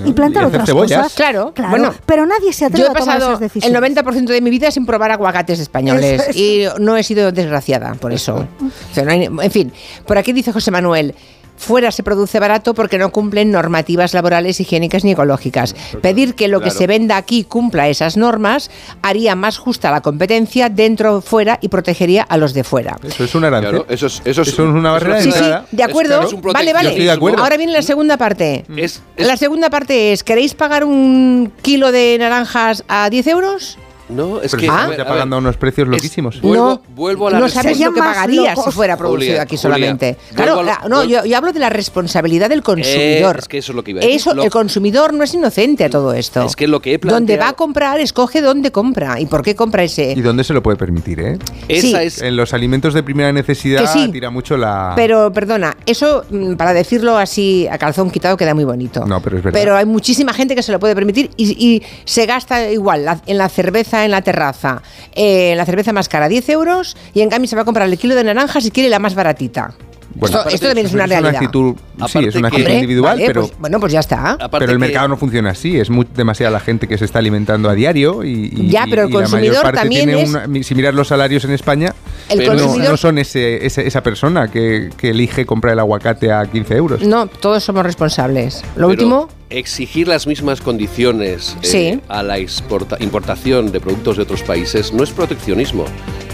[0.05, 0.97] y plantar Y otras cebollas.
[0.99, 1.13] cosas.
[1.15, 1.69] Claro, claro.
[1.71, 3.83] bueno, pero nadie se atreve Yo he a tomar pasado esas decisiones.
[3.87, 6.35] el 90% de mi vida sin probar aguacates españoles es.
[6.35, 8.35] y no he sido desgraciada por eso.
[8.61, 9.71] O sea, no hay- en fin,
[10.05, 11.15] por aquí dice José Manuel.
[11.61, 15.75] Fuera se produce barato porque no cumplen normativas laborales, higiénicas ni ecológicas.
[16.01, 18.71] Pedir que lo que se venda aquí cumpla esas normas
[19.03, 22.97] haría más justa la competencia dentro fuera y protegería a los de fuera.
[23.03, 23.69] Eso es un arancel.
[23.69, 25.31] Claro, eso es, eso es, Eso es una barrera de Sí,
[25.71, 26.23] de acuerdo.
[26.23, 26.85] Es- vale, vale.
[26.85, 27.43] Yo estoy de acuerdo.
[27.43, 28.65] Ahora viene la segunda parte.
[28.75, 33.77] Es- es- La segunda parte es, ¿queréis pagar un kilo de naranjas a 10 euros?
[34.11, 34.65] No, es Pero que.
[34.65, 36.41] si a estamos ver, ya a ver, pagando unos precios es- loquísimos.
[36.41, 39.57] Vuelvo, no, vuelvo a la no sabes lo que pagarías si fuera producido Julia, aquí
[39.57, 40.17] Julia, solamente.
[40.35, 43.35] Claro, la- no, yo, yo hablo de la responsabilidad del consumidor.
[43.35, 44.15] Eh, es que eso es lo que iba a decir.
[44.15, 46.43] Eso, Lo- el consumidor no es inocente a todo esto.
[46.45, 49.41] Es que lo que he Donde va a planteado- comprar, escoge dónde compra y por
[49.43, 50.13] qué compra ese.
[50.15, 51.37] ¿Y dónde se lo puede permitir, eh?
[51.67, 51.95] Esa Sí.
[51.95, 52.21] es.
[52.21, 54.09] En los alimentos de primera necesidad sí.
[54.11, 54.93] tira mucho la...
[54.95, 59.05] Pero, perdona, eso, mm, para decirlo así a calzón quitado, queda muy bonito.
[59.05, 59.59] No, pero es verdad.
[59.59, 63.21] Pero hay muchísima gente que se lo puede permitir y, y se gasta igual la-
[63.25, 64.81] en la cerveza en la terraza.
[65.13, 67.97] eh, la cerveza más cara, 10 euros, y en cambio se va a comprar el
[67.97, 69.73] kilo de naranjas si quiere la más baratita.
[70.13, 71.35] Bueno, esto, esto también es una es realidad.
[71.35, 71.75] actitud,
[72.07, 74.37] sí, es una actitud individual, vale, pero, pues, bueno, pues ya está.
[74.51, 75.79] pero el que- mercado no funciona así.
[75.79, 79.03] Es muy, demasiada la gente que se está alimentando a diario y, y- Ya, pero
[79.03, 81.51] el y la mayor consumidor parte también tiene es- una- si miras los salarios en
[81.51, 81.93] España,
[82.27, 85.79] El Pero no, consumidor no son ese, ese- esa persona que, que elige comprar el
[85.79, 87.01] aguacate a 15 euros.
[87.03, 88.61] No, todos somos responsables.
[88.61, 91.99] Lo pero último, Exigir las mismas condiciones eh, Sí.
[92.07, 95.83] a la exporta- importación de productos de otros países no es proteccionismo,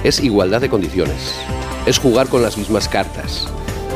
[0.04, 1.34] es igualdad de condiciones.
[1.88, 3.48] Es jugar con las mismas cartas.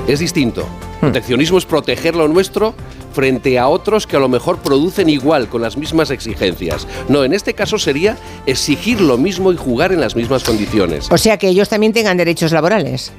[0.08, 0.64] Es distinto.
[1.02, 1.06] Hmm.
[1.12, 2.74] Proteccionismo es proteger lo nuestro
[3.14, 6.88] frente a otros que a lo mejor producen igual, con las mismas exigencias.
[7.08, 11.08] No, en este caso sería exigir lo mismo y jugar en las mismas condiciones.
[11.12, 13.12] o sea que ellos también tengan derechos laborales.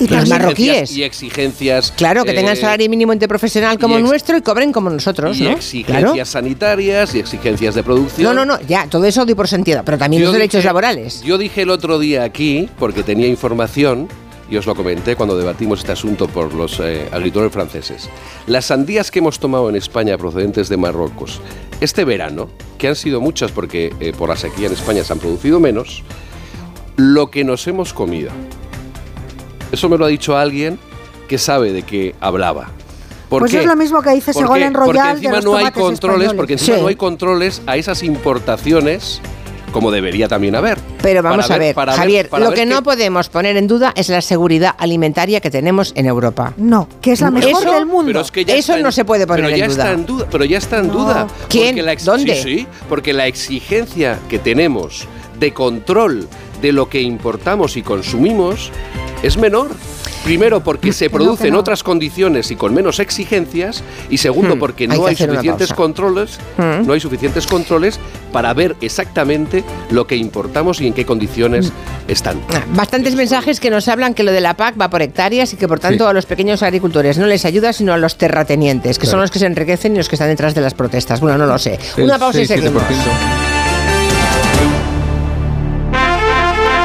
[0.00, 0.96] Y Los marroquíes.
[0.96, 1.92] Y exigencias.
[1.96, 5.50] Claro, que tengan eh, salario mínimo interprofesional como nuestro y cobren como nosotros, y ¿no?
[5.50, 6.24] exigencias Claro.
[6.24, 8.24] sanitarias y exigencias de producción.
[8.24, 11.22] No, no, no, ya, todo eso doy por sentido, pero también los derechos laborales.
[11.22, 14.08] Yo dije el otro día aquí, porque tenía información,
[14.50, 18.08] y os lo comenté cuando debatimos este asunto por los eh, agricultores franceses.
[18.46, 21.40] Las sandías que hemos tomado en España procedentes de Marruecos
[21.80, 25.18] este verano, que han sido muchas porque eh, por la sequía en España se han
[25.18, 26.02] producido menos,
[26.96, 28.30] lo que nos hemos comido.
[29.72, 30.78] Eso me lo ha dicho alguien
[31.28, 32.68] que sabe de qué hablaba.
[33.28, 33.58] ¿Por Pues qué?
[33.60, 34.78] es lo mismo que dice ¿Por Ségolène qué?
[34.78, 36.32] Royal Porque de encima los no hay controles, españoles.
[36.34, 36.82] porque encima Sí.
[36.82, 39.20] no hay controles a esas importaciones
[39.72, 40.78] como debería también haber.
[41.02, 43.66] Pero vamos Para a ver, para Javier, para lo ver que no podemos poner en
[43.66, 46.54] duda es la seguridad alimentaria que tenemos en Europa.
[46.56, 48.18] No, que es la mejor Eso- del mundo.
[48.18, 49.82] Es que Eso está en- no se puede poner pero en duda.
[49.82, 50.26] Está en duda.
[50.30, 50.92] Pero ya está en No.
[50.94, 51.26] duda.
[51.50, 51.76] ¿Quién?
[51.76, 52.34] Porque la ¿Dónde?
[52.36, 55.06] Sí, sí, porque la exigencia que tenemos
[55.38, 56.26] de control
[56.62, 58.72] de lo que importamos y consumimos
[59.22, 59.68] es menor.
[60.24, 63.82] Primero, porque se Que no, otras condiciones y con menos exigencias.
[64.10, 66.38] Y segundo, Hmm, porque no hay suficientes controles.
[66.58, 66.86] Hmm.
[66.86, 67.98] No hay suficientes controles
[68.32, 72.10] para ver exactamente lo que importamos y en qué condiciones Hmm.
[72.10, 72.40] están.
[72.52, 75.56] Ah, Bastantes mensajes que nos hablan que lo de la PAC va por hectáreas y
[75.56, 76.10] que por tanto Sí.
[76.10, 79.38] a los pequeños agricultores no les ayuda sino a los terratenientes, que son los que
[79.38, 81.20] se enriquecen y los que están detrás de las protestas.
[81.20, 81.78] Bueno, no lo sé.
[81.96, 82.48] El Una pausa y 6-7%.
[82.58, 82.82] seguimos.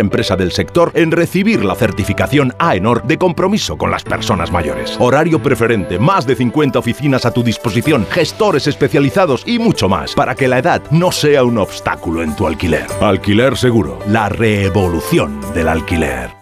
[0.00, 4.96] empresa del sector en recibir la certificación AENOR de compromiso con las personas mayores.
[4.98, 10.34] Horario preferente, más de 50 oficinas a tu disposición, gestores especializados y mucho más para
[10.34, 12.86] que la edad no sea un obstáculo en tu alquiler.
[13.00, 16.41] Alquiler Seguro, la revolución del alquiler.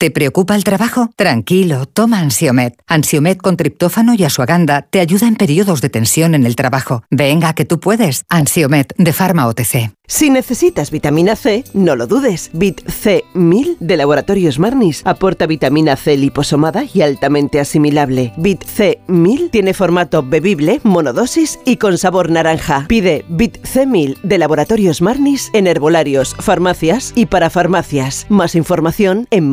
[0.00, 1.10] ¿Te preocupa el trabajo?
[1.14, 2.74] Tranquilo, toma Ansiomet.
[2.86, 7.02] Ansiomet con triptófano y asuaganda te ayuda en periodos de tensión en el trabajo.
[7.10, 8.24] Venga, que tú puedes.
[8.30, 9.90] Ansiomet de Pharma OTC.
[10.10, 12.50] Si necesitas vitamina C, no lo dudes.
[12.52, 18.32] Vit C1000 de Laboratorios Marnis aporta vitamina C liposomada y altamente asimilable.
[18.36, 22.86] Vit C1000 tiene formato bebible, monodosis y con sabor naranja.
[22.88, 28.26] Pide Vit C1000 de Laboratorios Marnis en herbolarios, farmacias y para farmacias.
[28.28, 29.52] Más información en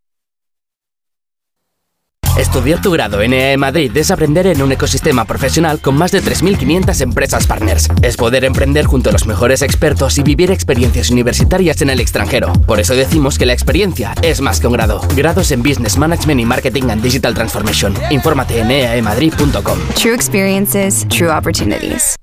[2.37, 6.23] Estudiar tu grado en EAE Madrid es aprender en un ecosistema profesional con más de
[6.23, 7.89] 3.500 empresas partners.
[8.01, 12.53] Es poder emprender junto a los mejores expertos y vivir experiencias universitarias en el extranjero.
[12.65, 15.01] Por eso decimos que la experiencia es más que un grado.
[15.15, 17.93] Grados en Business Management y Marketing and Digital Transformation.
[18.09, 19.79] Infórmate en eaemadrid.com.
[20.01, 22.15] True experiences, true opportunities.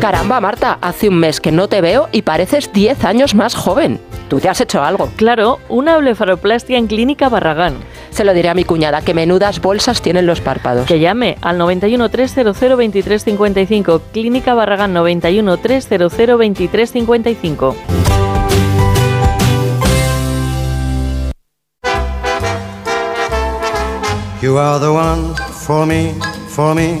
[0.00, 3.98] Caramba, Marta, hace un mes que no te veo y pareces 10 años más joven.
[4.28, 5.08] Tú te has hecho algo.
[5.16, 7.76] Claro, una blefaroplastia en Clínica Barragán.
[8.10, 10.86] Se lo diré a mi cuñada, que menudas bolsas tienen los párpados.
[10.86, 14.02] Que llame al 91 300 2355.
[14.12, 17.76] Clínica Barragán 91 300 2355.
[24.42, 25.34] You are the one
[25.64, 26.12] for me,
[26.48, 27.00] for me,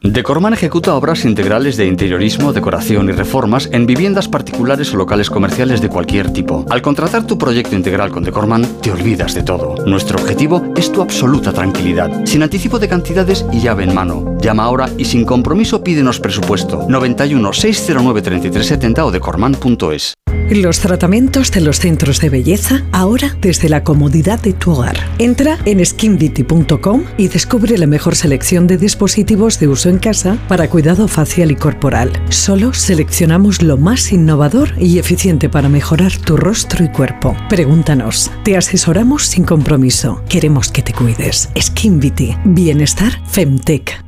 [0.00, 5.80] Decorman ejecuta obras integrales de interiorismo, decoración y reformas en viviendas particulares o locales comerciales
[5.80, 6.64] de cualquier tipo.
[6.70, 9.74] Al contratar tu proyecto integral con Decorman, te olvidas de todo.
[9.86, 14.38] Nuestro objetivo es tu absoluta tranquilidad, sin anticipo de cantidades y llave en mano.
[14.40, 16.86] Llama ahora y sin compromiso pídenos presupuesto.
[16.88, 20.14] 91 609 3370 o decorman.es.
[20.50, 24.96] Los tratamientos de los centros de belleza ahora desde la comodidad de tu hogar.
[25.18, 30.68] Entra en skinbeauty.com y descubre la mejor selección de dispositivos de uso en casa para
[30.68, 32.12] cuidado facial y corporal.
[32.30, 37.36] Solo seleccionamos lo más innovador y eficiente para mejorar tu rostro y cuerpo.
[37.48, 38.30] Pregúntanos.
[38.44, 40.22] Te asesoramos sin compromiso.
[40.28, 41.48] Queremos que te cuides.
[41.58, 42.34] Skin Beauty.
[42.44, 44.07] Bienestar Femtech.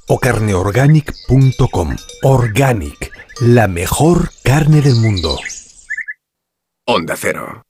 [0.13, 1.95] o carneorganic.com.
[2.23, 5.39] Organic, la mejor carne del mundo.
[6.85, 7.63] Onda Cero.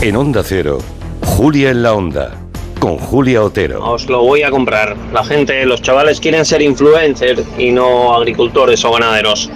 [0.00, 0.78] En Onda Cero,
[1.20, 2.34] Julia en la Onda,
[2.78, 3.84] con Julia Otero.
[3.84, 4.96] Os lo voy a comprar.
[5.12, 9.50] La gente, los chavales quieren ser influencers y no agricultores o ganaderos.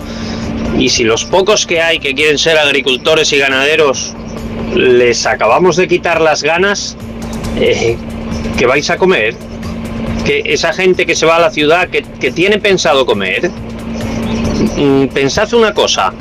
[0.78, 4.14] Y si los pocos que hay que quieren ser agricultores y ganaderos
[4.74, 6.98] les acabamos de quitar las ganas,
[7.58, 7.96] eh,
[8.58, 9.34] ¿qué vais a comer?
[10.26, 13.48] Que esa gente que se va a la ciudad, que, que tiene pensado comer,
[14.76, 16.12] mm, pensad una cosa,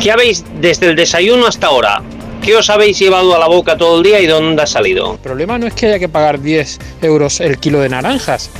[0.00, 2.02] ¿qué habéis desde el desayuno hasta ahora?
[2.42, 5.12] ¿Qué os habéis llevado a la boca todo el día y dónde ha salido?
[5.12, 8.50] El problema no es que haya que pagar 10 euros el kilo de naranjas,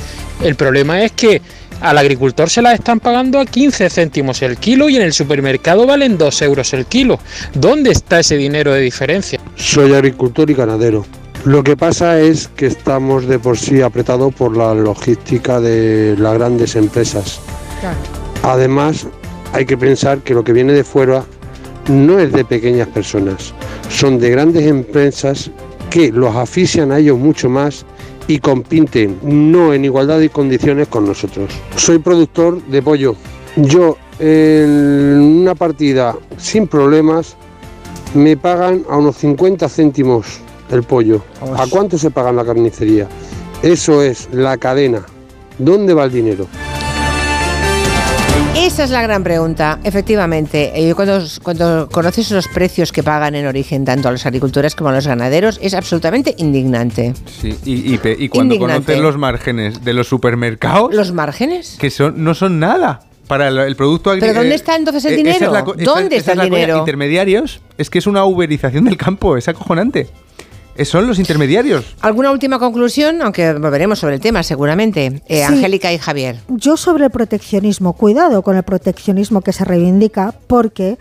[0.41, 1.41] El problema es que
[1.81, 5.85] al agricultor se las están pagando a 15 céntimos el kilo y en el supermercado
[5.85, 7.19] valen 2 euros el kilo.
[7.53, 9.39] ¿Dónde está ese dinero de diferencia?
[9.57, 11.05] Soy agricultor y ganadero.
[11.45, 16.35] Lo que pasa es que estamos de por sí apretados por la logística de las
[16.35, 17.41] grandes empresas.
[18.43, 19.07] Además,
[19.51, 21.25] hay que pensar que lo que viene de fuera
[21.89, 23.53] no es de pequeñas personas,
[23.89, 25.51] son de grandes empresas
[25.89, 27.85] que los asfixian a ellos mucho más
[28.25, 31.51] y compiten no en igualdad de condiciones con nosotros.
[31.75, 33.17] Soy productor de pollo.
[33.57, 37.35] Yo en una partida sin problemas
[38.13, 40.39] me pagan a unos 50 céntimos
[40.73, 41.23] el pollo.
[41.57, 43.07] ¿A cuánto se paga en la carnicería?
[43.61, 45.03] Eso es la cadena.
[45.57, 46.47] ¿Dónde va el dinero?
[48.55, 50.71] Esa es la gran pregunta, efectivamente.
[50.75, 54.89] Eh, cuando, cuando conoces los precios que pagan en origen tanto a los agricultores como
[54.89, 57.13] a los ganaderos, es absolutamente indignante.
[57.25, 58.85] Sí, y, y pe- y cuando Indignante.
[58.93, 61.77] conoces los márgenes de los supermercados, ¿Los márgenes?
[61.79, 64.39] que son no son nada para el, el producto ¿Pero agrícola.
[64.41, 65.51] dónde está entonces el dinero?
[65.83, 66.79] ¿Dónde está el dinero?
[66.79, 70.09] Intermediarios, es que es una uberización del campo, es acojonante.
[70.75, 71.95] Eh, Son los intermediarios.
[72.01, 73.21] ¿Alguna última conclusión?
[73.21, 75.21] Aunque volveremos sobre el tema seguramente.
[75.27, 75.41] Eh, Sí.
[75.41, 76.37] Angélica y Javier.
[76.47, 80.97] Yo sobre el proteccionismo, cuidado con el proteccionismo que se reivindica, porque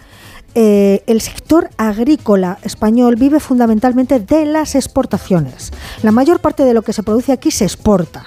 [0.54, 5.70] eh, el sector agrícola español vive fundamentalmente de las exportaciones.
[6.02, 8.26] La mayor parte de lo que se produce aquí se exporta.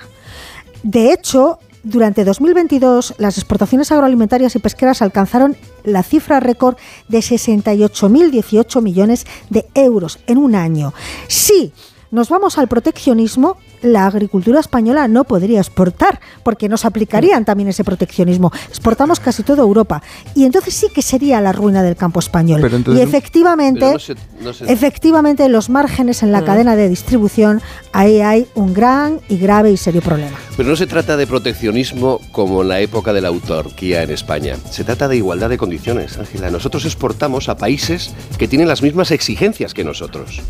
[0.82, 6.78] De hecho, durante 2022 las exportaciones agroalimentarias y pesqueras alcanzaron la cifra récord
[7.08, 10.94] de 68.018 millones de euros en un año.
[11.28, 11.72] Si
[12.16, 17.84] nos vamos al proteccionismo, la agricultura española no podría exportar, porque nos aplicarían también ese
[17.84, 18.52] proteccionismo.
[18.70, 20.02] Exportamos casi toda Europa.
[20.34, 22.62] Y entonces sí que sería la ruina del campo español.
[22.62, 26.46] Pero entonces- y efectivamente, Pero no se- no se- efectivamente, los márgenes en la Mm.
[26.46, 27.62] cadena de distribución,
[27.92, 30.38] ahí hay un gran y grave y serio problema.
[30.58, 34.56] Pero no se trata de proteccionismo como en la época de la autarquía en España.
[34.72, 36.50] Se trata de igualdad de condiciones, Ángela.
[36.50, 40.42] Nosotros exportamos a países que tienen las mismas exigencias que nosotros.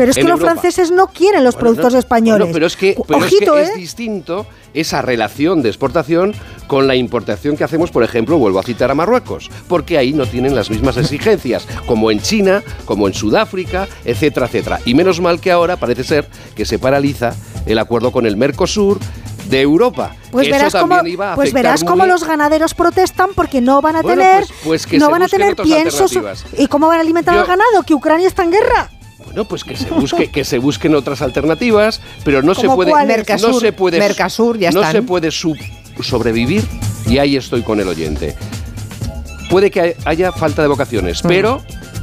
[0.00, 0.52] Pero es que los Europa.
[0.52, 2.48] franceses no quieren los Bueno, productos no, españoles.
[2.52, 3.62] pero es que, pero es, Ojito, que ¿eh?
[3.64, 6.34] es distinto esa relación de exportación
[6.66, 10.24] con la importación que hacemos, por ejemplo, vuelvo a citar a Marruecos, porque ahí no
[10.24, 14.80] tienen las mismas exigencias, como en China, como en Sudáfrica, etcétera, etcétera.
[14.86, 17.34] Y menos mal que ahora parece ser que se paraliza
[17.66, 18.98] el acuerdo con el Mercosur
[19.50, 20.14] de Europa.
[20.30, 20.96] Pues verás, cómo,
[21.34, 24.98] pues verás cómo los ganaderos protestan porque no van a Bueno, tener, pues- pues que
[24.98, 26.16] no van a tener piensos.
[26.56, 27.82] ¿Y cómo van a alimentar Yo- al ganado?
[27.84, 28.88] Que Ucrania está en guerra.
[29.24, 32.90] Bueno, pues que se busque, que se busquen otras alternativas, pero no se ¿Cómo puede,
[33.36, 33.98] no se puede,
[34.58, 34.92] ya no están.
[34.92, 35.58] se puede sub-
[36.02, 36.64] sobrevivir
[37.06, 38.34] y ahí estoy con el oyente.
[39.50, 41.62] Puede que hay- haya falta de vocaciones, pero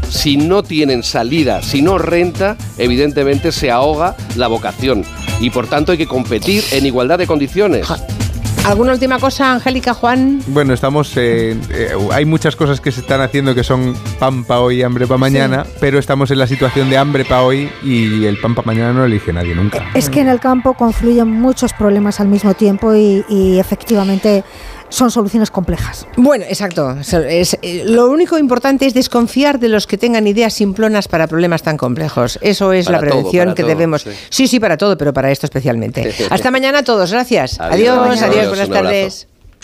[0.09, 5.03] si no tienen salida, si no renta, evidentemente se ahoga la vocación
[5.41, 7.87] y por tanto hay que competir en igualdad de condiciones.
[8.67, 10.41] ¿Alguna última cosa, Angélica, Juan?
[10.47, 11.15] Bueno, estamos.
[11.15, 14.83] eh, eh, hay muchas cosas que se están haciendo que son pan para hoy y
[14.83, 18.55] hambre para mañana, pero estamos en la situación de hambre para hoy y el pan
[18.55, 19.85] para mañana no lo elige nadie nunca.
[19.93, 24.43] Es que en el campo confluyen muchos problemas al mismo tiempo y, y efectivamente
[24.89, 26.07] son soluciones complejas.
[26.17, 26.95] Bueno, exacto.
[26.99, 31.63] Es- eh, lo único importante es desconfiar de los que tengan ideas simplonas para problemas
[31.63, 32.39] tan complejos.
[32.41, 34.01] Eso es Para la prevención que todo, debemos.
[34.03, 34.11] sí.
[34.29, 34.47] Sí.
[34.47, 36.13] sí, para todo, pero para esto especialmente.
[36.29, 37.11] Hasta mañana a todos.
[37.11, 37.59] Gracias.
[37.59, 39.27] Adiós, Adiós, adiós, adiós, buenas tardes.